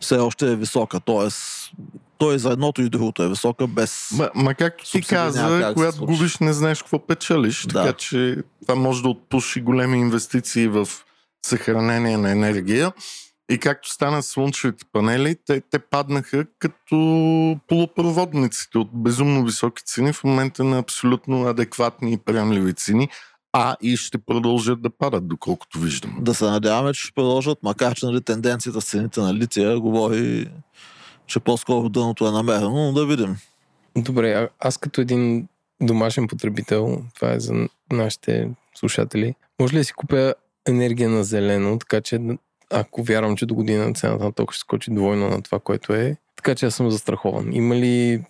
[0.00, 1.00] все още е висока.
[1.00, 1.70] Тоест,
[2.18, 4.08] той за едното и другото е висока без...
[4.12, 7.82] Ма, ма както ти каза, как когато губиш, не знаеш какво печелиш, Да.
[7.82, 10.88] така че това може да отпуши големи инвестиции в
[11.46, 12.92] съхранение на енергия.
[13.50, 16.96] И както стана с слънчевите панели, те, те паднаха като
[17.68, 23.08] полупроводниците от безумно високи цени в момента на абсолютно адекватни и приемливи цени,
[23.52, 26.16] а и ще продължат да падат, доколкото виждам.
[26.20, 30.48] Да се надяваме, че ще продължат, макар че нали, тенденцията с цените на лития говори,
[31.28, 33.36] че по-скоро дъното е намерено, но да видим.
[33.96, 35.48] Добре, а, аз като един
[35.82, 40.34] домашен потребител, това е за нашите слушатели, може ли да си купя
[40.68, 42.20] енергия на зелено, така че
[42.70, 46.16] ако вярвам, че до година цената на тока ще скочи двойно на това, което е,
[46.36, 47.52] така че аз съм застрахован.
[47.52, 48.24] Има ли,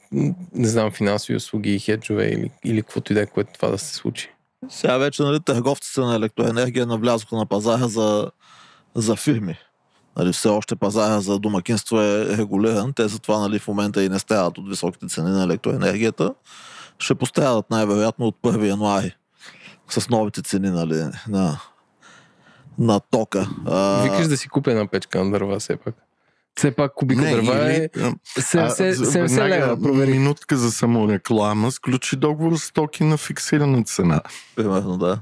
[0.54, 3.94] не знам, финансови услуги, хеджове или, или каквото и да е, което това да се
[3.94, 4.30] случи?
[4.68, 8.30] Сега вече нали, търговците на електроенергия навлязоха на пазара за,
[8.94, 9.56] за фирми.
[10.18, 12.92] Нали, все още пазара за домакинство е регулиран.
[12.92, 16.34] Те затова нали, в момента и не страдат от високите цени на електроенергията.
[16.98, 19.16] Ще пострадат най-вероятно от 1 януари
[19.88, 21.60] с новите цени нали, на,
[22.78, 23.48] на тока.
[23.66, 25.94] А, Викаш да си купя една печка на дърва, все пак.
[26.58, 29.82] Все пак кубика дърва е а, 70, за- 70 веднага лева.
[29.82, 30.10] Провери.
[30.10, 31.72] Минутка за самореклама.
[31.72, 34.20] Сключи договор с токи на фиксирана цена.
[34.56, 35.18] Примерно, да.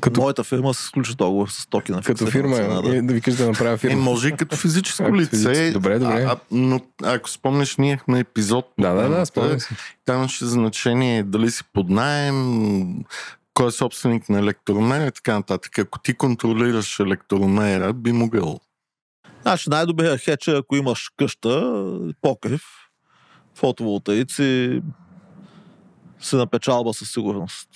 [0.00, 2.96] Като- Моята фирма се сключи договор с токи на Като фирма, цена, да.
[2.96, 4.02] е, да викаш да направя Е, фирма.
[4.02, 5.70] може и като физическо лице.
[5.72, 6.22] Добре, добре.
[6.22, 8.72] А, а, но ако спомнеш, ние имахме епизод.
[8.80, 9.74] Да, да, да, спомням си.
[10.04, 13.04] Там имаше значение дали си под найем,
[13.54, 15.78] кой е собственик на електромера и така нататък.
[15.78, 18.60] Ако ти контролираш електромера, би могъл.
[19.42, 21.84] Значи най-добрият хедж е ако имаш къща,
[22.22, 22.62] покрив,
[23.54, 24.82] фотоволтаици,
[26.20, 27.68] се напечалба със сигурност.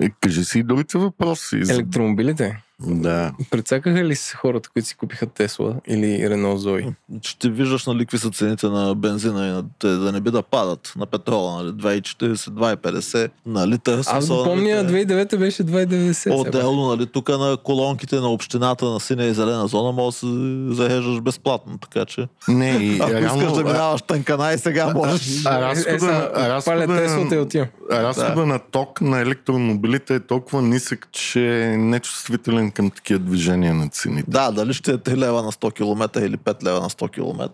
[0.00, 1.56] Е, кажи си и другите въпроси.
[1.56, 2.62] Електромобилите.
[2.80, 3.32] Да.
[3.50, 6.86] Прецакаха ли се хората, които си купиха Тесла или Рено Зои?
[7.22, 10.42] Ще виждаш нали, какви са цените на бензина и на, те, да не би да
[10.42, 14.02] падат на петрола, нали, 2,40, 2,50 на литър.
[14.06, 16.12] Аз го помня, нали, те- 2009 беше 2,90.
[16.12, 16.38] все пак.
[16.38, 20.26] Отделно, нали, тук на колонките на общината на синя и зелена зона може да се
[20.74, 24.92] зареждаш безплатно, така че Не, и ако реално, искаш да а- минаваш тънкана и сега
[24.94, 25.46] можеш.
[25.46, 27.68] а Е, разхода, е, сега, а разхода, паля Теслата и отивам.
[27.92, 33.74] а разхода на ток на електромобилите е толкова нисък, че е нечувствителен към такива движения
[33.74, 34.30] на цените.
[34.30, 37.50] Да, дали ще е 3 лева на 100 км или 5 лева на 100 км,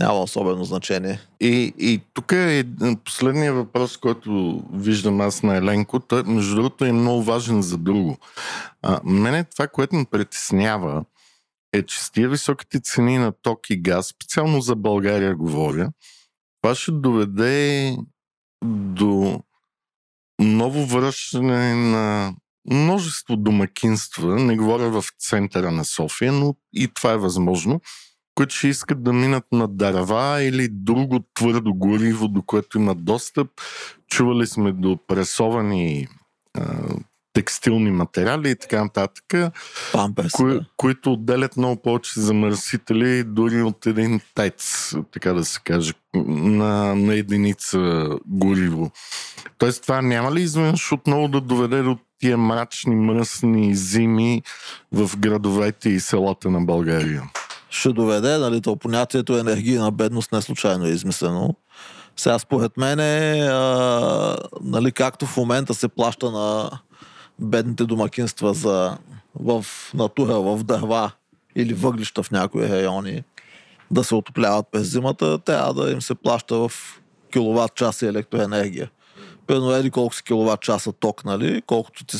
[0.00, 1.20] няма особено значение.
[1.40, 2.64] И, и тук е
[3.04, 6.00] последният въпрос, който виждам аз на Еленко.
[6.00, 8.18] Той, между другото, е много важен за друго.
[8.82, 11.04] А, мене това, което ме притеснява,
[11.72, 15.92] е, че с тия високите цени на ток и газ, специално за България говоря,
[16.62, 17.96] това ще доведе
[18.64, 19.40] до
[20.38, 22.34] ново връщане на
[22.70, 27.80] множество домакинства, не говоря в центъра на София, но и това е възможно,
[28.34, 33.48] които ще искат да минат на дърва или друго твърдо гориво, до което имат достъп.
[34.08, 36.08] Чували сме до пресовани
[36.54, 36.76] а,
[37.32, 39.52] текстилни материали и така нататък,
[39.92, 40.32] Памперс.
[40.32, 40.64] кои, да.
[40.76, 47.14] които отделят много повече замърсители дори от един тец, така да се каже, на, на
[47.14, 48.90] единица гориво.
[49.58, 54.42] Тоест това няма ли изведнъж отново да доведе до тия мрачни, мръсни зими
[54.92, 57.22] в градовете и селата на България?
[57.70, 61.54] ще доведе, нали, то понятието енергийна бедност не случайно е измислено.
[62.16, 63.48] Сега според мен е,
[64.60, 66.70] нали, както в момента се плаща на
[67.38, 68.98] бедните домакинства за,
[69.40, 69.64] в
[69.94, 71.10] натура, в дърва
[71.56, 73.22] или въглища в някои райони
[73.90, 76.72] да се отопляват през зимата, трябва да им се плаща в
[77.32, 78.90] киловатт часа електроенергия.
[79.50, 82.16] Примерно еди колко си киловатт часа ток, нали, колкото ти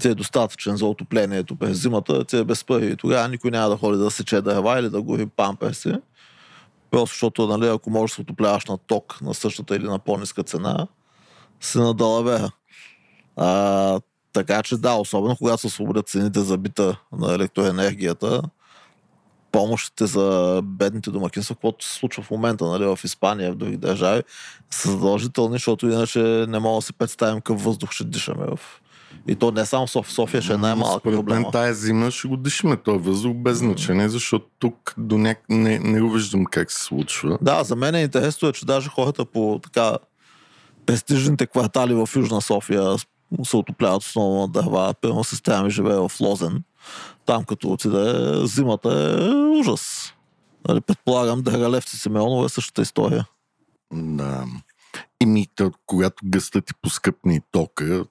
[0.00, 2.86] ти е достатъчен за отоплението през зимата, ти е без пари.
[2.86, 5.92] И тогава никой няма да ходи да сече дърва или да гори памперси.
[6.90, 10.42] Просто защото, нали, ако можеш да се отопляваш на ток на същата или на по-ниска
[10.42, 10.86] цена,
[11.60, 12.50] се надалавера.
[13.36, 14.00] А,
[14.32, 18.42] така че да, особено когато се освободят цените за бита на електроенергията,
[19.52, 24.22] помощите за бедните домакинства, каквото се случва в момента нали, в Испания в други държави,
[24.70, 28.58] са задължителни, защото иначе не мога да си представим какъв въздух ще дишаме в
[29.28, 31.40] и то не само в София, София ще е най-малък Според проблема.
[31.40, 35.44] мен тая зима ще го дишаме този въздух без значение, защото тук до няк...
[35.48, 37.38] не, не го виждам как се случва.
[37.42, 39.96] Да, за мен е интересно, е, че даже хората по така
[40.86, 42.96] престижните квартали в Южна София
[43.44, 44.94] се отопляват основно на дърва.
[45.00, 46.62] Примерно сестра ми живее в Лозен.
[47.26, 50.14] Там като отиде, зимата е ужас.
[50.68, 53.26] Нали, предполагам, Драгалевци Симеонова е същата история.
[53.92, 54.44] Да.
[55.20, 58.04] И ми, то, когато гъста ти поскъпни тока,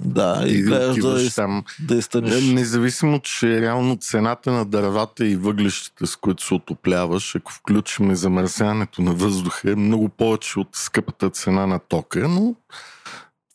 [0.00, 1.64] Да, и гледаш да, из, там.
[1.80, 2.44] да изтъниш.
[2.52, 9.02] Независимо, че реално цената на дървата и въглищата, с които се отопляваш, ако включим замърсяването
[9.02, 12.54] на въздуха, е много повече от скъпата цена на тока, но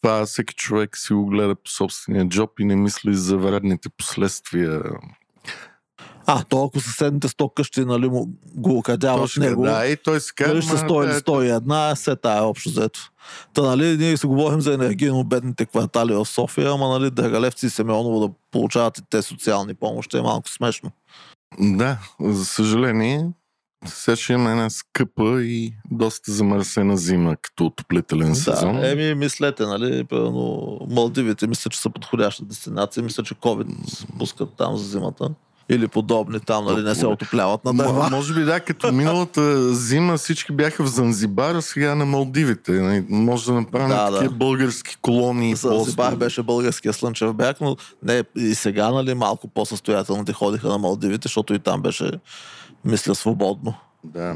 [0.01, 4.81] това всеки човек си го гледа по собствения джоб и не мисли за вредните последствия.
[6.25, 9.63] А, то ако съседните сто къщи, нали, му, го окадяват Точно, него.
[9.63, 12.69] да, и той си казва, Дали ще «Ма, 100 или да, 101, се тая общо
[12.69, 13.11] взето.
[13.53, 17.69] Та, нали, ние си говорим за енергийно бедните квартали в София, ама, нали, Драгалевци и
[17.69, 20.91] Семеоново да получават и те социални помощи е малко смешно.
[21.59, 23.29] Да, за съжаление,
[23.85, 28.79] сега ще има една скъпа и доста замърсена зима като отоплителен сезон.
[28.79, 33.03] Да, еми, мислете, нали, примерно, Малдивите мисля, че са подходяща дестинация.
[33.03, 33.67] Мисля, че COVID
[34.19, 35.29] пускат там за зимата.
[35.69, 38.09] Или подобни там, нали, не се отопляват на дърва.
[38.09, 42.71] може би да, като миналата зима всички бяха в Занзибар, а сега на Малдивите.
[42.71, 43.05] нали?
[43.09, 44.35] Може да направим Да, такива да.
[44.35, 45.55] български колонии.
[45.55, 51.27] Занзибар беше българския слънчев бряг, но не, и сега, нали, малко по-състоятелните ходиха на Малдивите,
[51.27, 52.11] защото и там беше,
[52.85, 53.73] мисля, свободно.
[54.03, 54.35] Да.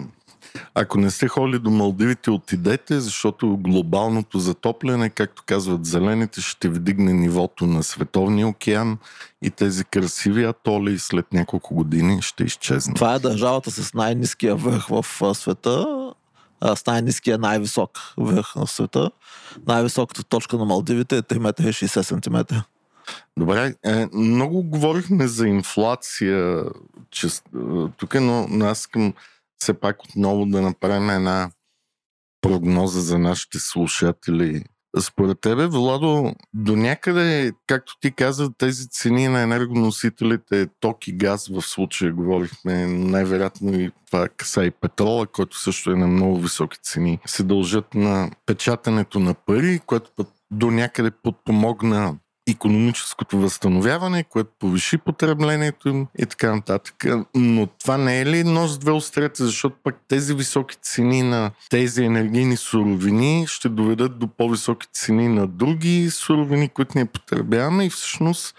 [0.74, 7.14] Ако не сте ходили до Малдивите, отидете, защото глобалното затопляне, както казват зелените, ще вдигне
[7.14, 8.98] нивото на Световния океан
[9.42, 12.96] и тези красиви атоли след няколко години ще изчезнат.
[12.96, 15.86] Това е държавата с най-низкия върх в света,
[16.62, 19.12] а, с най-низкия най-висок върх на света.
[19.68, 22.56] Най-високата точка на Малдивите е 3 метра и 60 см.
[23.40, 26.64] Добре, е, много говорихме за инфлация
[27.12, 27.32] че, е,
[27.98, 29.14] тук, но, но аз искам
[29.58, 31.52] все пак отново да направим една
[32.42, 34.64] прогноза за нашите слушатели.
[35.00, 41.48] Според тебе, Владо, до някъде, както ти каза, тези цени на енергоносителите, ток и газ
[41.48, 46.78] в случая говорихме, най-вероятно и това каса и петрола, който също е на много високи
[46.84, 52.18] цени, се дължат на печатането на пари, което път до някъде подпомогна
[52.48, 57.06] економическото възстановяване, което повиши потреблението им и така нататък.
[57.36, 62.04] Но това не е ли с две острета, защото пък тези високи цени на тези
[62.04, 68.56] енергийни суровини ще доведат до по-високи цени на други суровини, които ние потребяваме и всъщност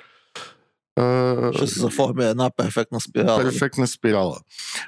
[1.55, 3.43] ще се заформи една перфектна спирала.
[3.43, 4.39] Перфектна спирала.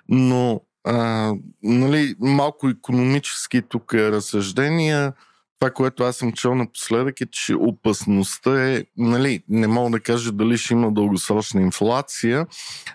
[0.08, 1.32] Но а,
[1.62, 5.12] нали, малко економически тук разсъждения
[5.58, 10.32] това, което аз съм чел напоследък е, че опасността е, нали, не мога да кажа
[10.32, 12.46] дали ще има дългосрочна инфлация,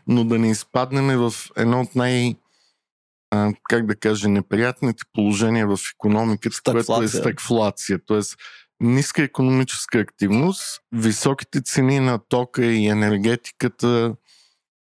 [0.08, 2.36] но да не изпаднем в едно от най-
[3.32, 8.00] а, как да кажа, неприятните положения в економиката, което е стагфлация.
[8.06, 8.36] Тоест,
[8.80, 14.16] ниска економическа активност, високите цени на тока и енергетиката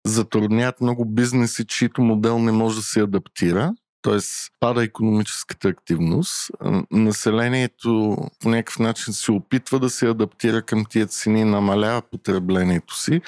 [0.05, 4.19] затрудняват много бизнеси, чието модел не може да се адаптира т.е.
[4.59, 6.51] пада економическата активност.
[6.91, 13.21] Населението по някакъв начин се опитва да се адаптира към тия цени, намалява потреблението си,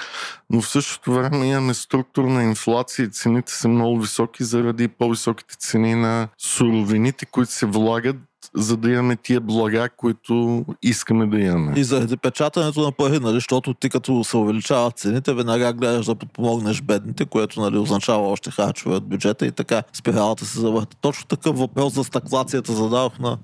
[0.49, 5.95] но в същото време имаме структурна инфлация и цените са много високи заради по-високите цени
[5.95, 8.17] на суровините, които се влагат
[8.55, 11.73] за да имаме тия блага, които искаме да имаме.
[11.75, 16.15] И заради печатането на пари, нали, защото ти като се увеличават цените, веднага гледаш да
[16.15, 20.97] подпомогнеш бедните, което нали, означава още харчове от бюджета и така спиралата се завърта.
[21.01, 23.37] Точно такъв въпрос за стаклацията задавах на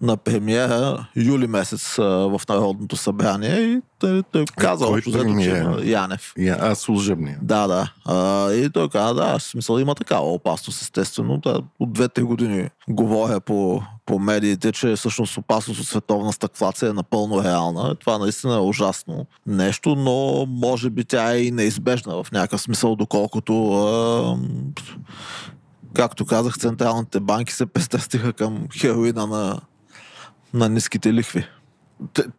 [0.00, 6.32] на премиера юли месец в Народното събрание и той, той каза общо взето, че Янев.
[6.38, 7.38] Я, а, служебния.
[7.42, 7.92] Да, да.
[8.04, 11.38] А, и той каза, да, в смисъл има такава опасност, естествено.
[11.38, 16.92] Да, от две-три години говоря по, по медиите, че всъщност опасност от световна стъклация е
[16.92, 17.94] напълно реална.
[17.94, 22.96] Това наистина е ужасно нещо, но може би тя е и неизбежна в някакъв смисъл,
[22.96, 24.36] доколкото а,
[25.94, 29.60] както казах, централните банки се пристрастиха към хероина на
[30.54, 31.46] на ниските лихви.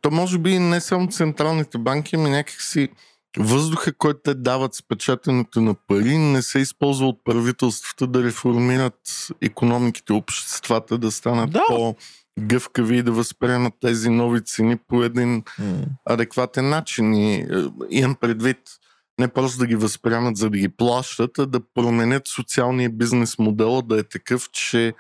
[0.02, 2.90] То може би не само централните банки, ами някакси
[3.38, 9.28] въздуха, който те дават с печатането на пари, не се използва от правителствата да реформират
[9.42, 11.64] економиките, обществата, да станат да.
[11.68, 11.96] по
[12.40, 15.86] гъвкави и да възприемат тези нови цени по един mm.
[16.06, 17.14] адекватен начин.
[17.14, 17.46] И, е,
[17.90, 18.58] имам предвид
[19.20, 23.82] не просто да ги възприемат, за да ги плащат, а да променят социалния бизнес модела
[23.82, 24.94] да е такъв, че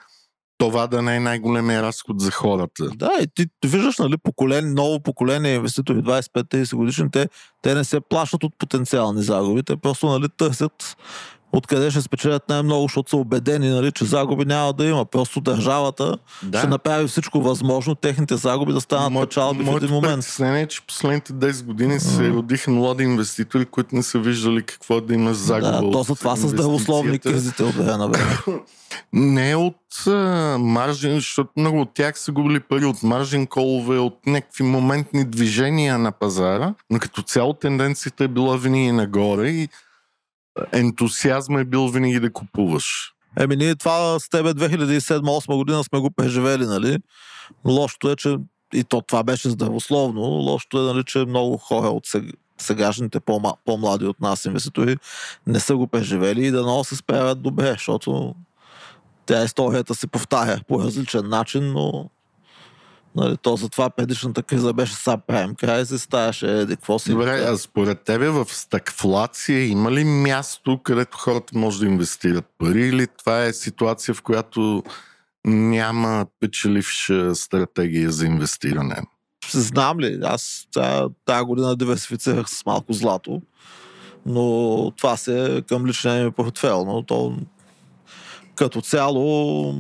[0.58, 2.89] това да не е най-големия разход за хората.
[2.95, 7.30] Да, и ти виждаш, нали, поколение, ново поколение инвеститори, 25-30 годишни, те,
[7.62, 10.97] те не се плащат от потенциални загуби, те просто нали, търсят
[11.58, 15.06] откъде ще спечелят най-много, защото са убедени, нали, че загуби няма да има.
[15.06, 16.58] Просто държавата да.
[16.58, 20.26] ще направи всичко възможно, техните загуби да станат Мо, печалби в един момент.
[20.39, 21.99] Моето е, че последните 10 години mm.
[21.99, 25.72] се родиха млади инвеститори, които не са виждали какво да има загуба.
[25.72, 28.18] Да, то за това са здравословни кризите от време.
[29.14, 34.28] Не от а, маржин, защото много от тях са губили пари от маржин колове, от
[34.28, 39.70] някакви моментни движения на пазара, но като цяло тенденцията е била винаги нагоре и
[40.72, 43.12] ентусиазма е бил винаги да купуваш.
[43.39, 46.97] Еми, ние това с тебе 2007-2008 година сме го преживели, нали?
[47.66, 48.38] Лошото е, че
[48.74, 50.22] и то това беше здравословно.
[50.22, 53.20] Лошото е, нали, че много хора от сега, сегашните
[53.66, 54.97] по-млади от нас инвеститори
[55.47, 58.36] не са го преживели и да много се справят добре, защото
[59.26, 62.10] тя историята се повтаря по различен начин, но
[63.16, 67.11] Нали, то затова предишната криза беше са правим край, се ставаше еди, какво си.
[67.11, 72.88] Добре, а според тебе в стакфлация има ли място, където хората може да инвестират пари
[72.88, 74.84] или това е ситуация, в която
[75.45, 78.95] няма печеливша стратегия за инвестиране?
[79.51, 80.68] Знам ли, аз
[81.26, 83.41] тази година диверсифицирах с малко злато,
[84.26, 87.38] но това се е към личния ми портфел, но то
[88.55, 89.76] като цяло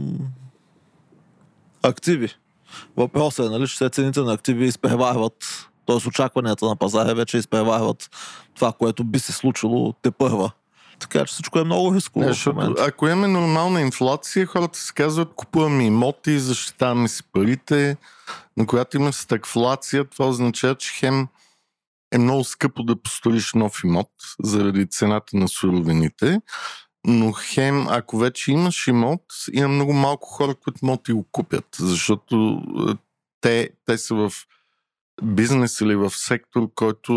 [1.83, 2.29] активи.
[2.97, 6.07] Въпросът е, нали, че цените на активи изпреварват, т.е.
[6.07, 8.09] очакванията на пазара вече изпреварват
[8.55, 10.51] това, което би се случило те първа.
[10.99, 12.27] Така че всичко е много рисково.
[12.27, 17.97] защото, ако имаме нормална инфлация, хората се казват, купуваме имоти, защитаваме си парите,
[18.57, 21.27] но когато има стагфлация, това означава, че хем
[22.11, 24.09] е много скъпо да построиш нов имот
[24.43, 26.41] заради цената на суровините.
[27.07, 29.21] Но хем, ако вече имаш имот,
[29.53, 32.93] има много малко хора, които могат да го купят, защото е,
[33.41, 34.31] те, те са в
[35.23, 37.13] бизнес или в сектор, който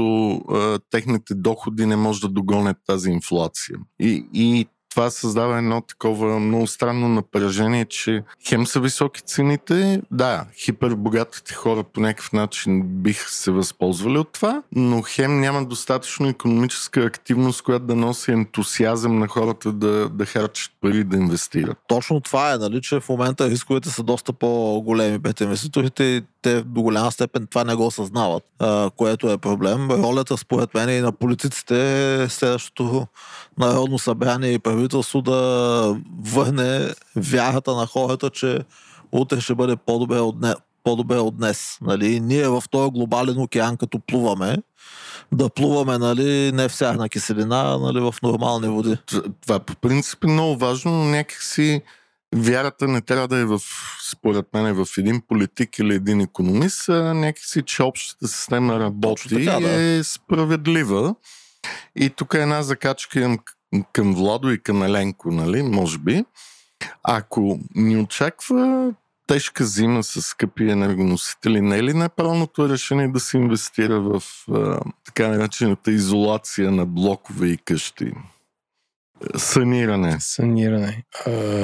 [0.55, 3.79] е, техните доходи не може да догонят тази инфлация.
[4.01, 10.45] И, и това създава едно такова много странно напрежение, че хем са високи цените, да,
[10.65, 17.01] хипербогатите хора по някакъв начин биха се възползвали от това, но хем няма достатъчно економическа
[17.01, 21.79] активност, която да носи ентусиазъм на хората да, да харчат пари да инвестират.
[21.89, 26.63] Точно това е, нали, че в момента рисковете са доста по-големи пред инвеститорите и те
[26.63, 28.45] до голяма степен това не го осъзнават,
[28.97, 29.91] което е проблем.
[29.91, 33.07] Ролята, според мен, и на политиците е следващото
[33.59, 34.59] Народно събрание и
[35.23, 38.61] да върне вярата на хората, че
[39.13, 40.55] утре ще бъде по-добре от, дне,
[40.85, 41.79] по-добре от днес.
[41.81, 42.21] Нали?
[42.21, 44.57] Ние в този глобален океан, като плуваме,
[45.33, 48.97] да плуваме нали, не в сярна киселина, нали, в нормални води.
[49.41, 51.83] Това по принцип е много важно, но някакси
[52.35, 53.61] вярата не трябва да е в,
[54.11, 59.29] според мен, е в един политик или един економист, а някакси, че общата система работи
[59.29, 59.83] така, да.
[59.83, 61.15] е справедлива.
[61.97, 63.39] И тук е една закачка към,
[63.93, 66.25] към Владо и към Еленко, нали, може би.
[67.03, 68.93] Ако ни очаква
[69.27, 74.81] тежка зима с скъпи енергоносители, не е ли най-правилното решение да се инвестира в а,
[75.05, 78.13] така наречената изолация на блокове и къщи?
[79.37, 80.17] Саниране.
[80.21, 81.05] Саниране.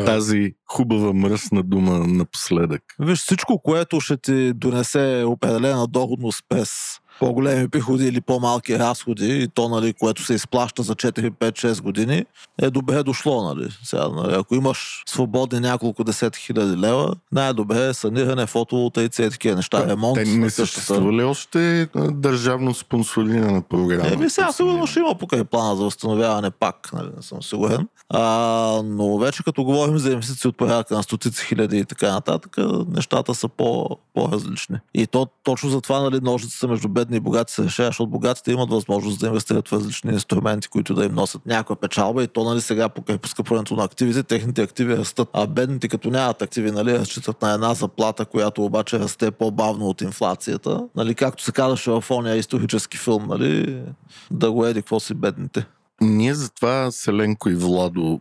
[0.07, 2.82] Тази хубава мръсна дума напоследък.
[2.98, 9.48] Виж, всичко, което ще ти донесе определена доходност без по-големи приходи или по-малки разходи, и
[9.48, 12.24] то, нали, което се изплаща за 4, 5, 6 години,
[12.62, 13.42] е добре дошло.
[13.42, 13.68] Нали.
[13.84, 19.56] Сега, нали, ако имаш свободни няколко десет хиляди лева, най-добре е саниране, фотоволтаици и такива
[19.56, 19.86] неща.
[19.86, 20.14] Ремонт.
[20.14, 24.08] Те не съществува ли още държавно спонсорирана програма?
[24.12, 27.88] Еми сега сигурно ще има покрай плана за възстановяване пак, нали, не съм сигурен.
[28.08, 32.56] А, но вече като говорим за инвестиции от порядка на стотици хиляди и така нататък,
[32.88, 34.76] нещата са по, по-различни.
[34.94, 38.70] И то точно затова нали, ножицата между бедни и богати се решава, защото богатите имат
[38.70, 42.61] възможност да инвестират в различни инструменти, които да им носят някаква печалба и то нали,
[42.61, 45.28] сега покрай поскъпването на активите, техните активи растат.
[45.32, 50.00] А бедните като нямат активи, нали, разчитат на една заплата, която обаче расте по-бавно от
[50.00, 50.88] инфлацията.
[50.96, 53.82] Нали, както се казваше в ония исторически филм, нали,
[54.30, 55.66] да го еди какво си бедните.
[56.00, 58.20] Ние затова Селенко и Владо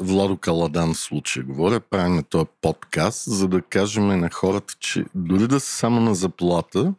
[0.00, 5.48] Владо Каладан в случая говоря, правим този подкаст, за да кажем на хората, че дори
[5.48, 6.94] да са само на заплата,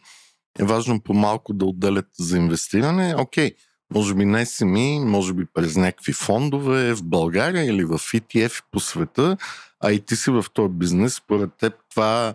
[0.60, 3.16] е важно по-малко да отделят за инвестиране.
[3.18, 3.52] Окей,
[3.93, 8.80] може би не сами, може би през някакви фондове в България или в ETF по
[8.80, 9.38] света,
[9.80, 11.16] а и ти си в този бизнес.
[11.16, 12.34] Според теб това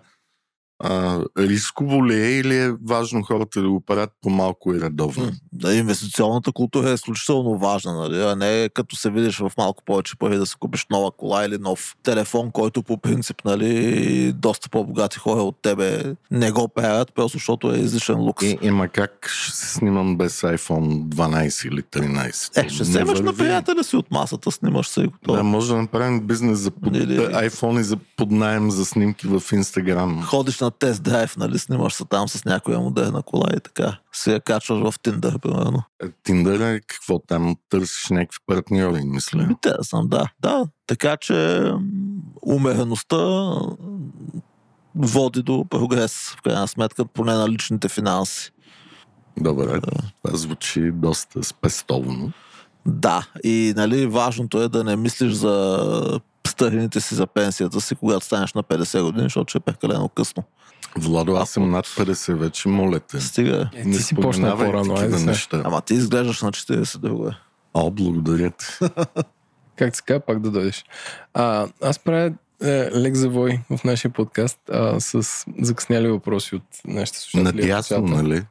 [0.85, 5.33] а, рисково ли е или е важно хората да го правят по-малко и редовно?
[5.53, 8.23] Да, инвестиционната култура е изключително важна, нали?
[8.23, 11.59] а не като се видиш в малко повече пари да си купиш нова кола или
[11.59, 17.39] нов телефон, който по принцип нали, доста по-богати хора от тебе не го правят, просто
[17.39, 18.45] защото е излишен лукс.
[18.45, 22.65] И, има как ще се снимам без iPhone 12 или 13?
[22.65, 25.37] Е, ще вземеш на приятеля си от масата, снимаш се и готово.
[25.37, 26.97] Да, може да направим бизнес за под...
[26.97, 27.19] или...
[27.19, 30.23] iPhone и за поднаем за снимки в Instagram.
[30.23, 33.99] Ходиш на тест драйв, нали, снимаш се там с някоя модерна кола и така.
[34.13, 35.83] Се я качваш в Тиндър, примерно.
[36.23, 39.41] Тиндър е какво там търсиш някакви партньори, мисля.
[39.45, 40.29] Ами те съм, да.
[40.41, 41.71] Да, така че
[42.47, 43.17] умереността
[44.95, 48.51] води до прогрес, в крайна сметка, поне на личните финанси.
[49.37, 49.81] Добре,
[50.23, 52.33] това звучи доста спестовно.
[52.87, 58.27] Да, и нали, важното е да не мислиш за старините си за пенсията си, когато
[58.27, 60.43] станеш на 50 години, защото ще е прекалено късно.
[60.97, 63.21] Владо, аз съм над 50 вече, моля те.
[63.21, 63.71] Стига.
[63.75, 65.63] Е, ти си почна по-рано, айде неща.
[65.65, 67.33] Ама ти изглеждаш на 40 друго е.
[67.75, 68.67] О, благодаря ти.
[69.77, 70.85] как се пак да дойдеш.
[71.35, 72.33] А, аз правя
[72.63, 77.61] е, лек завой в нашия подкаст а, с закъсняли въпроси от нашите слушатели.
[77.61, 78.43] Надясно, нали?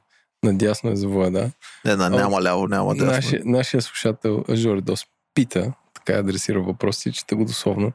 [0.44, 1.52] Надясно е завоя, да.
[1.86, 3.12] Не, на, няма ляво, няма дясно.
[3.12, 7.92] Нашия, нашия слушател Жордос пита, така адресира въпроси, чета го дословно.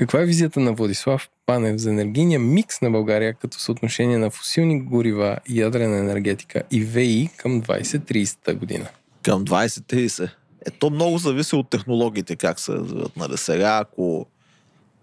[0.00, 4.80] Каква е визията на Владислав Панев за енергийния микс на България като съотношение на фусилни
[4.80, 8.88] горива, ядрена енергетика и ВИ към 2030 година?
[9.22, 10.30] Към 2030.
[10.66, 13.16] Ето много зависи от технологиите, как се развиват.
[13.16, 13.36] Нали?
[13.36, 14.26] Сега, ако,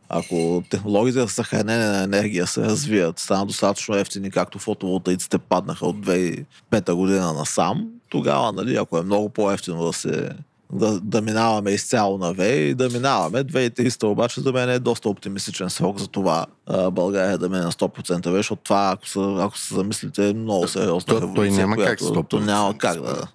[0.10, 6.06] ако технологиите за съхранение на енергия се развият, станат достатъчно ефтини, както фотоволтаиците паднаха от
[6.06, 10.30] 2005 година насам, тогава, нали, ако е много по-ефтино да се
[10.74, 13.44] да, да минаваме изцяло на ВЕ и да минаваме.
[13.44, 17.72] 2300 обаче за мен е доста оптимистичен срок за това а, България да мине на
[17.72, 21.76] 100% ВЕ, защото това, ако се, ако се замислите, е много сериозна то, Той няма
[21.76, 22.30] която, как 100%.
[22.30, 23.28] То няма как да...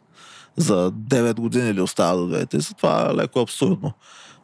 [0.57, 3.93] За 9 години ли остава до 2300, това е леко абсурдно.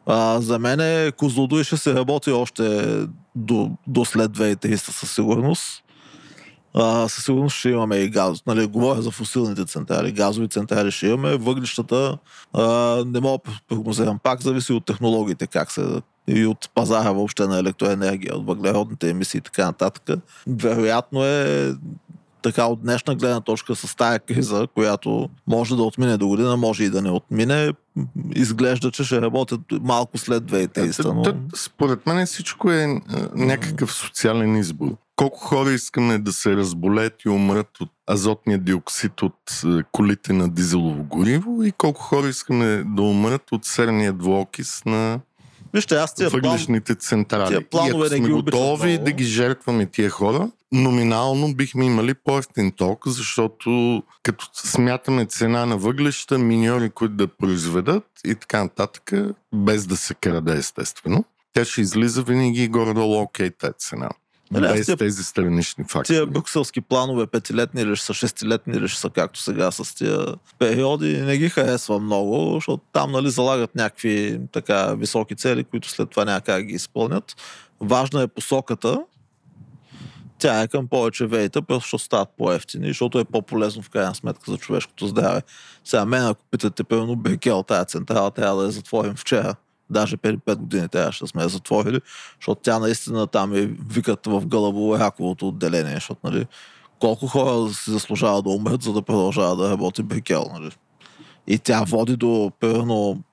[0.05, 2.97] А, за мен е Козлодуй ще се работи още
[3.35, 5.83] до, до след 2030 със сигурност.
[6.73, 8.45] А, със сигурност ще имаме и газ.
[8.45, 10.11] Нали, говоря за фусилните централи.
[10.11, 11.37] Газови централи ще имаме.
[11.37, 12.17] Въглищата
[12.53, 12.63] а,
[13.05, 14.19] не мога да прогнозирам.
[14.23, 19.37] Пак зависи от технологиите, как се и от пазара въобще на електроенергия, от въглеродните емисии
[19.37, 20.19] и така нататък.
[20.47, 21.73] Вероятно е
[22.41, 26.83] така от днешна гледна точка с тая криза, която може да отмине до година, може
[26.83, 27.73] и да не отмине,
[28.35, 31.13] изглежда, че ще работят малко след 2030.
[31.13, 31.23] Но...
[31.55, 33.01] Според мен всичко е
[33.35, 34.95] някакъв социален избор.
[35.19, 39.61] Колко хора искаме да се разболеят и умрат от азотния диоксид от
[39.91, 45.19] колите на дизелово гориво и колко хора искаме да умрат от серния двуокис на
[45.73, 47.47] Вижте, аз тия въглишните централи.
[47.47, 52.71] Тия планове и ако сме готови да ги жертваме тия хора, номинално бихме имали по-ефтин
[52.71, 59.13] ток, защото като смятаме цена на въглеща, миньори, които да произведат и така нататък,
[59.55, 64.09] без да се краде естествено, тя ще излиза винаги горе-долу окей тази цена.
[64.51, 66.15] Дали, без тия, тези странични фактори.
[66.15, 70.25] Тия брюкселски планове, петилетни или са, шестилетни или са, както сега с тия
[70.59, 76.09] периоди, не ги харесва много, защото там нали, залагат някакви така високи цели, които след
[76.09, 77.35] това няма как ги изпълнят.
[77.81, 78.99] Важна е посоката,
[80.39, 84.51] тя е към повече вейта, просто ще стават по-ефтини, защото е по-полезно в крайна сметка
[84.51, 85.41] за човешкото здраве.
[85.83, 89.55] Сега мен, ако питате, примерно, Бекел, тази централа трябва да я затворим вчера
[89.89, 91.99] даже преди 5 години трябваше да сме я затворили,
[92.39, 96.47] защото тя наистина там е викат в гълъбово раковото отделение, защото нали,
[96.99, 100.45] колко хора си заслужава да умрат, за да продължава да работи Брикел.
[100.53, 100.71] Нали.
[101.47, 103.23] И тя води до примерно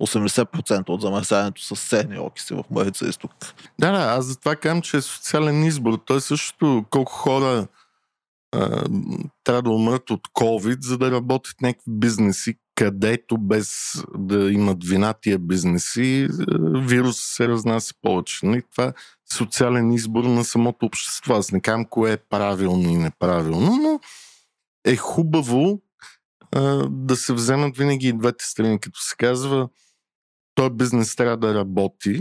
[0.00, 3.30] 80% от замърсяването с серни окиси в Марица изток.
[3.78, 5.98] Да, да, аз затова казвам, че е социален избор.
[6.06, 7.66] Той също колко хора
[9.44, 15.12] трябва да умрат от COVID, за да работят някакви бизнеси, където без да имат вина
[15.12, 16.28] тия бизнеси,
[16.74, 18.46] вирус се разнася повече.
[18.46, 18.92] И това е
[19.32, 21.34] социален избор на самото общество.
[21.34, 24.00] Аз не казвам кое е правилно и неправилно, но
[24.84, 25.80] е хубаво
[26.52, 29.68] а, да се вземат винаги и двете страни, като се казва,
[30.54, 32.20] този бизнес трябва да работи,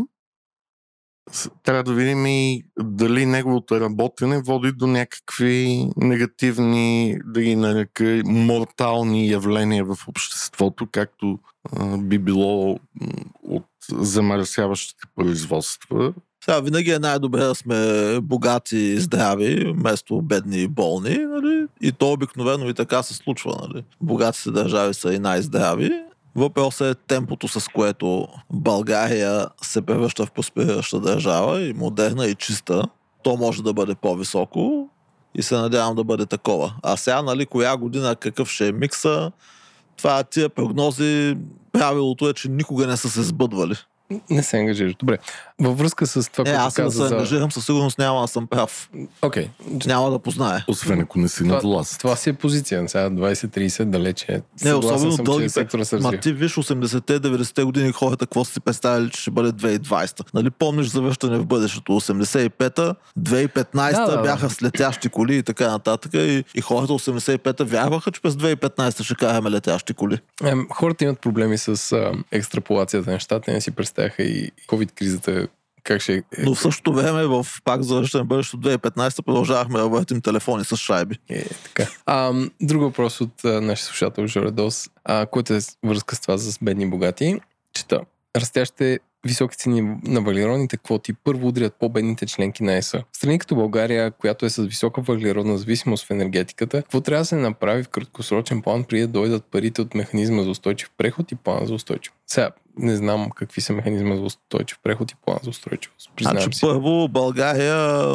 [1.64, 9.30] трябва да видим и дали неговото работене води до някакви негативни, да ги нарека, мортални
[9.30, 11.40] явления в обществото, както
[11.76, 12.80] а, би било
[13.44, 16.14] от замърсяващите производства.
[16.46, 21.18] Сега винаги е най-добре да сме богати и здрави, вместо бедни и болни.
[21.18, 21.66] Нали?
[21.82, 23.58] И то обикновено и така се случва.
[23.62, 23.84] Нали?
[24.02, 25.92] Богатите държави са и най-здрави,
[26.36, 32.84] Въпросът е темпото, с което България се превръща в просперираща държава и модерна и чиста.
[33.24, 34.90] То може да бъде по-високо
[35.36, 36.76] и се надявам да бъде такова.
[36.84, 39.32] А сега, нали, коя година какъв ще е микса,
[39.98, 41.38] това тия прогнози,
[41.72, 43.76] правилото е, че никога не са се сбъдвали.
[44.30, 44.96] Не се ангажираш.
[44.96, 45.18] Добре.
[45.60, 47.08] Във връзка с това, което аз се за...
[47.08, 48.90] ангажирам, със сигурност няма да съм прав.
[49.22, 49.50] Окей.
[49.70, 49.88] Okay.
[49.88, 50.64] Няма да познае.
[50.68, 52.00] Освен ако не си на власт.
[52.00, 52.90] Това си е позиция.
[52.90, 54.42] Сега 20-30 далече.
[54.64, 55.50] Не, особено съм, дълги.
[55.50, 59.32] Сектора се Ма ти виж 80-те, 90-те години хората какво са си представили, че ще
[59.32, 60.34] бъде 2020.
[60.34, 61.92] Нали помниш завръщане в бъдещето?
[61.92, 66.14] 85-та, 2015-та да, да, бяха с летящи коли и така нататък.
[66.14, 70.20] И, и хората 85-та вярваха, че през 2015 ще караме летящи коли.
[70.44, 73.52] Е, хората имат проблеми с а, екстраполацията на нещата.
[73.52, 75.48] Не си представяха и COVID-кризата
[75.84, 76.24] как ще...
[76.44, 81.20] Но в същото време, в пак за бъдещето 2015 продължавахме да въртим телефони с шайби.
[81.30, 81.92] Е, така.
[82.06, 86.84] А, друг въпрос от нашия слушател Жоредос, а, който е връзка с това с бедни
[86.84, 87.40] и богати.
[87.74, 88.00] Чета.
[88.36, 93.04] Растящите високи цени на въглеродните квоти първо удрят по-бедните членки на ЕСА.
[93.14, 97.36] Страни като България, която е с висока въглеродна зависимост в енергетиката, какво трябва да се
[97.36, 101.66] направи в краткосрочен план, преди да дойдат парите от механизма за устойчив преход и план
[101.66, 102.14] за устойчив?
[102.28, 106.12] Сега, не знам какви са механизма за устойчив преход и план за устойчивост.
[106.22, 106.62] значи, си.
[106.62, 108.06] първо, България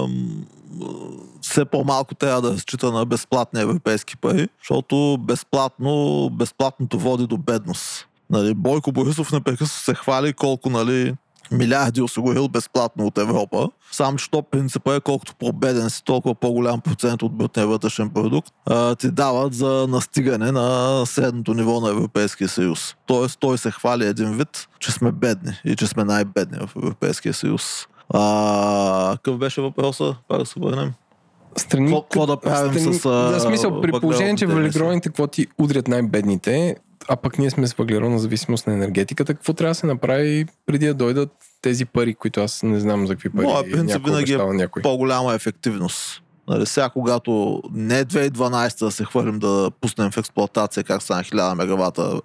[1.40, 8.06] все по-малко трябва да разчита на безплатни европейски пари, защото безплатно, безплатното води до бедност.
[8.30, 11.14] Нали, Бойко Борисов непрекъснато се хвали колко нали,
[11.52, 13.68] милиарди осигурил безплатно от Европа.
[13.92, 18.52] Сам, че то принципа е колкото по-беден си, толкова по-голям процент от брутния вътрешен продукт
[18.66, 22.94] а, ти дават за настигане на средното ниво на Европейския съюз.
[23.06, 27.34] Тоест той се хвали един вид, че сме бедни и че сме най-бедни в Европейския
[27.34, 27.86] съюз.
[28.14, 30.16] А, какъв беше въпроса?
[30.28, 30.92] Пак да се върнем
[31.56, 32.02] страни.
[32.10, 33.02] Какво да правим страни, с.
[33.32, 36.76] За смисъл, при положение, че въглеродните квоти удрят най-бедните,
[37.12, 40.86] а пък ние сме с въглеродна зависимост на енергетиката, какво трябва да се направи преди
[40.86, 41.30] да дойдат
[41.62, 43.46] тези пари, които аз не знам за какви пари.
[43.46, 44.82] Моя принцип винаги е някой.
[44.82, 46.22] по-голяма ефективност.
[46.48, 51.54] Нали, сега, когато не 2012 да се хвърлим да пуснем в експлуатация как стана 1000
[51.54, 52.20] мегавата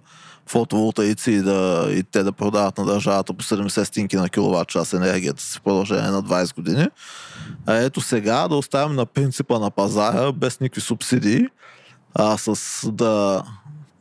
[0.48, 4.94] фотоволтаици и, да, и те да продават на държавата по 70 стинки на киловатт час
[4.94, 6.88] енергията си в продължение на 20 години.
[7.66, 11.48] А ето сега да оставим на принципа на пазара, без никакви субсидии,
[12.14, 13.44] а с да,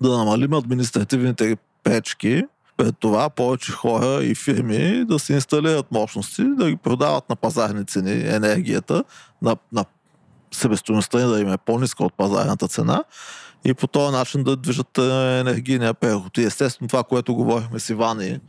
[0.01, 2.43] да намалим административните пречки,
[2.77, 7.87] пред това повече хора и фирми да се инсталират мощности, да ги продават на пазарни
[7.87, 9.05] цени енергията,
[9.43, 9.85] на, на
[10.53, 13.05] себестоеността да им е по-ниска от пазарната цена
[13.65, 16.39] и по този начин да движат е, енергийния преход.
[16.39, 18.41] И естествено това, което говорихме с Ивани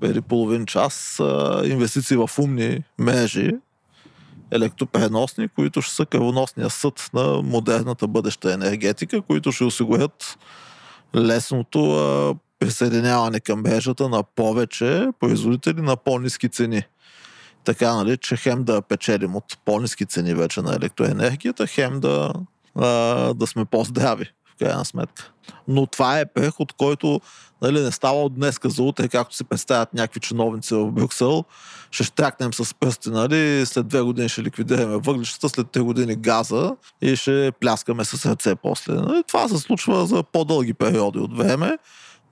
[0.00, 1.20] преди половин час,
[1.64, 3.50] инвестиции в умни мрежи,
[4.50, 10.38] електропреносни, които ще са кръвоносния съд на модерната бъдеща енергетика, които ще осигурят
[11.16, 16.82] лесното присъединяване към мрежата на повече производители на по-низки цени.
[17.64, 22.32] Така, нали, че хем да печелим от по-низки цени вече на електроенергията, хем да,
[22.74, 22.86] а,
[23.34, 25.30] да сме по-здрави крайна сметка.
[25.68, 27.20] Но това е преход, който
[27.62, 31.44] нали, не става от днеска за утре, както се представят някакви чиновници в Брюксел.
[31.90, 36.76] Ще штракнем с пръсти, нали, след две години ще ликвидираме въглищата, след три години газа
[37.02, 38.94] и ще пляскаме с ръце после.
[38.94, 41.78] Нали, това се случва за по-дълги периоди от време,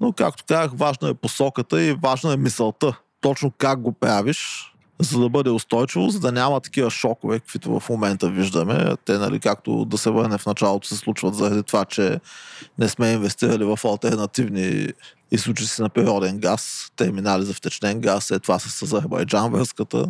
[0.00, 2.98] но както казах, важна е посоката и важна е мисълта.
[3.20, 7.88] Точно как го правиш, за да бъде устойчиво, за да няма такива шокове, каквито в
[7.88, 8.96] момента виждаме.
[9.04, 12.20] Те, нали, както да се върне в началото, се случват заради това, че
[12.78, 14.88] не сме инвестирали в альтернативни
[15.30, 20.06] източници на природен газ, терминали за втечнен газ, след това с Азербайджан връзката,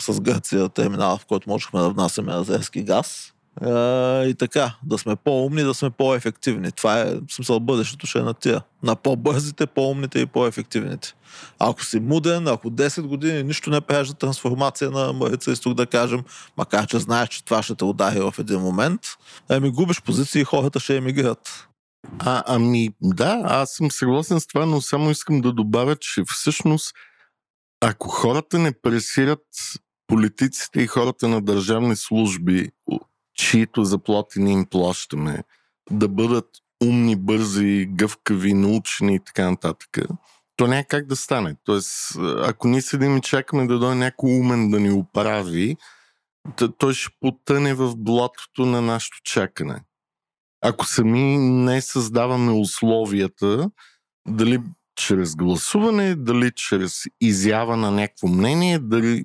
[0.00, 3.32] с Гърция терминал, в който можехме да внасяме азерски газ
[3.62, 6.72] и така, да сме по-умни, да сме по-ефективни.
[6.72, 8.62] Това е смисъл бъдещето ще е на тия.
[8.82, 11.14] На по-бързите, по-умните и по-ефективните.
[11.58, 15.86] Ако си муден, ако 10 години нищо не правиш за трансформация на Марица Изток, да
[15.86, 16.22] кажем,
[16.56, 19.00] макар че знаеш, че това ще те удари в един момент,
[19.48, 21.68] ами губиш позиции и хората ще емигрират.
[22.18, 26.92] А, ами да, аз съм съгласен с това, но само искам да добавя, че всъщност
[27.80, 29.44] ако хората не пресират
[30.06, 32.70] политиците и хората на държавни служби
[33.36, 35.42] чието заплати не им плащаме,
[35.90, 36.48] да бъдат
[36.84, 39.98] умни, бързи, гъвкави, научени и така нататък,
[40.56, 41.56] то няма как да стане.
[41.64, 45.76] Тоест, ако ние седим и чакаме да дойде някой умен да ни оправи,
[46.78, 49.80] той ще потъне в блатото на нашето чакане.
[50.60, 53.70] Ако сами не създаваме условията,
[54.28, 54.62] дали
[54.96, 59.24] чрез гласуване, дали чрез изява на някакво мнение, дали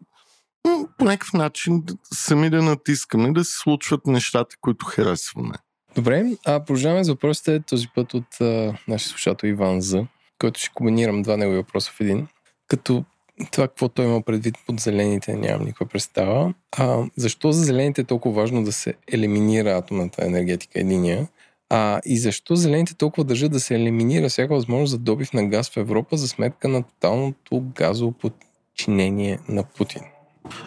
[0.97, 1.84] по някакъв начин
[2.14, 5.53] сами да натискаме да се случват нещата, които харесваме.
[5.95, 10.05] Добре, а продължаваме с въпросите този път от а, нашия слушател Иван З,
[10.39, 12.28] който ще комбинирам два негови въпроса в един.
[12.68, 13.03] Като
[13.51, 16.53] това, какво той има предвид под зелените, нямам никаква представа.
[16.78, 21.28] А, защо за зелените е толкова важно да се елиминира атомната енергетика единия?
[21.70, 25.70] А, и защо зелените толкова държат да се елиминира всяка възможност за добив на газ
[25.70, 30.01] в Европа за сметка на тоталното газово подчинение на Путин?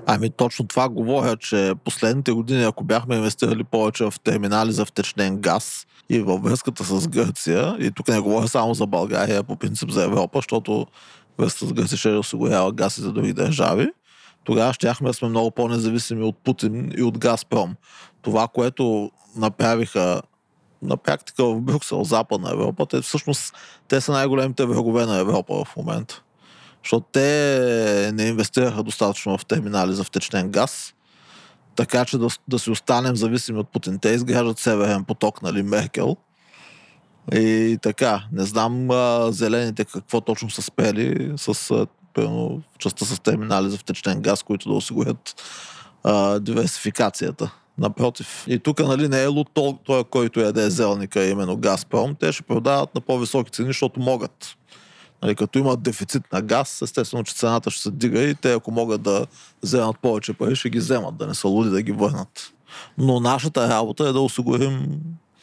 [0.07, 5.37] Ами точно това говоря, че последните години, ако бяхме инвестирали повече в терминали за втечнен
[5.41, 9.91] газ и във връзката с Гърция, и тук не говоря само за България, по принцип
[9.91, 10.87] за Европа, защото
[11.39, 13.89] връзката с Гърция ще осигурява газ и за други държави,
[14.45, 17.75] тогава щяхме да сме много по-независими от Путин и от Газпром.
[18.22, 20.22] Това, което направиха
[20.83, 23.55] на практика в Брюксел, Западна Европа, те всъщност
[23.89, 26.24] те са най-големите врагове на Европа в момента
[26.85, 30.95] защото те не инвестираха достатъчно в терминали за втечнен газ,
[31.76, 33.99] така че да, да си останем зависими от Путин.
[33.99, 36.16] Те изграждат Северен поток, нали, Меркел.
[37.32, 43.20] И така, не знам а, зелените какво точно са спели с а, примерно, частта с
[43.20, 45.43] терминали за втечнен газ, които да осигурят
[46.05, 47.51] а, диверсификацията.
[47.78, 48.45] Напротив.
[48.47, 52.14] И тук нали, не е Лутол, той, който яде зелника, именно Газпром.
[52.14, 54.57] Те ще продават на по-високи цени, защото могат.
[55.25, 58.70] Нали, като имат дефицит на газ, естествено, че цената ще се дига и те, ако
[58.70, 59.27] могат да
[59.62, 62.53] вземат повече пари, ще ги вземат, да не са луди да ги върнат.
[62.99, 65.01] Но нашата работа е да осигурим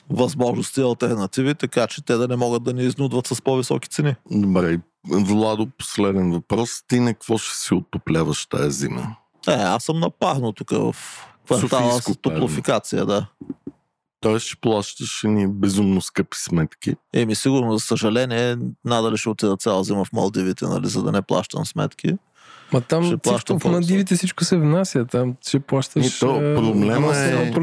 [0.09, 4.15] възможности и альтернативи, така че те да не могат да ни изнудват с по-високи цени.
[4.31, 6.69] Добре, Владо, последен въпрос.
[6.87, 9.15] Ти на какво ще си отопляваш тази зима?
[9.47, 10.95] Е, аз съм напарно тук в
[11.45, 13.27] квартала с топлофикация, да.
[14.21, 16.95] Той ще плащаш ни безумно скъпи сметки.
[17.13, 21.21] Еми, сигурно, за съжаление, надали ще отида цяла зима в Малдивите, нали, за да не
[21.21, 22.13] плащам сметки.
[22.73, 25.05] Ма там ще всичко, в Малдивите всичко се внася.
[25.05, 26.05] Там ще плащаш...
[26.05, 27.53] И то проблема е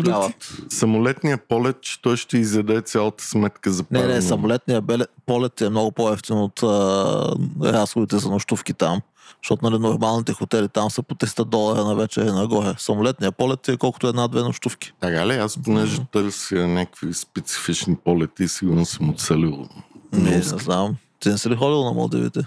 [0.69, 4.07] самолетния полет, че той ще изяде цялата сметка за парно.
[4.07, 4.83] Не, не, самолетния
[5.27, 9.01] полет е много по-ефтин от а, разходите за нощувки там.
[9.43, 12.75] Защото нали, нормалните хотели там са по 300 долара на вечер и нагоре.
[12.79, 14.93] Самолетния полет е колкото една-две нощувки.
[15.01, 15.33] Така ли?
[15.33, 19.67] Аз понеже търся някакви специфични полети, сигурно съм оцелил.
[20.13, 20.97] Не, не знам.
[21.21, 22.41] Ти не си ли ходил на Малдивите?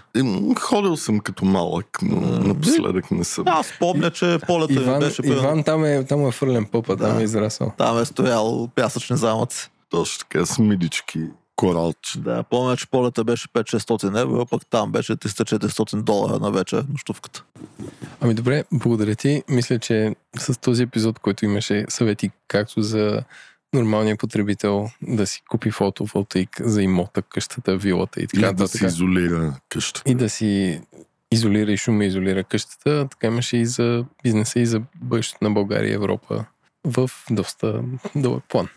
[0.59, 3.43] Ходил съм като малък, но напоследък не съм.
[3.47, 6.97] Аз помня, че полета ми Иван, беше примерно- Иван там е, там е фърлен пъпа,
[6.97, 7.21] там Да.
[7.21, 7.73] е израсъл.
[7.77, 9.69] Там е стоял пясъчни замъци.
[9.89, 11.19] Точно така, с мидички,
[11.56, 12.20] коралче.
[12.20, 17.43] Да, помня, че полета беше 5-600 евро, пък там беше 300-400 долара на вечер нощувката.
[18.22, 19.43] Ами добре, благодаря ти.
[19.49, 23.24] Мисля, че с този епизод, който имаше съвети както за
[23.74, 28.78] нормалния потребител да си купи фотоволтаик за имота, къщата, вилата и така Или да си
[28.78, 28.95] нататък.
[28.95, 30.12] изолира къщата.
[30.12, 30.82] И да си
[31.32, 35.89] изолира и шума изолира къщата, така имаше и за бизнеса и за бъдещето на България
[35.91, 36.45] и Европа
[36.84, 37.82] в доста
[38.16, 38.68] дълъг план.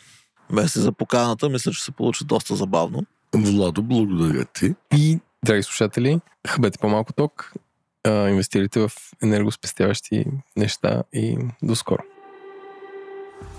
[0.54, 3.02] Меси за поканата, мисля, че се получи доста забавно.
[3.34, 4.74] Владо, благодаря ти.
[4.92, 7.52] И, драги слушатели, хъбете по-малко ток,
[8.04, 8.90] а, инвестирайте в
[9.22, 10.24] енергоспестяващи
[10.56, 12.02] неща и до скоро.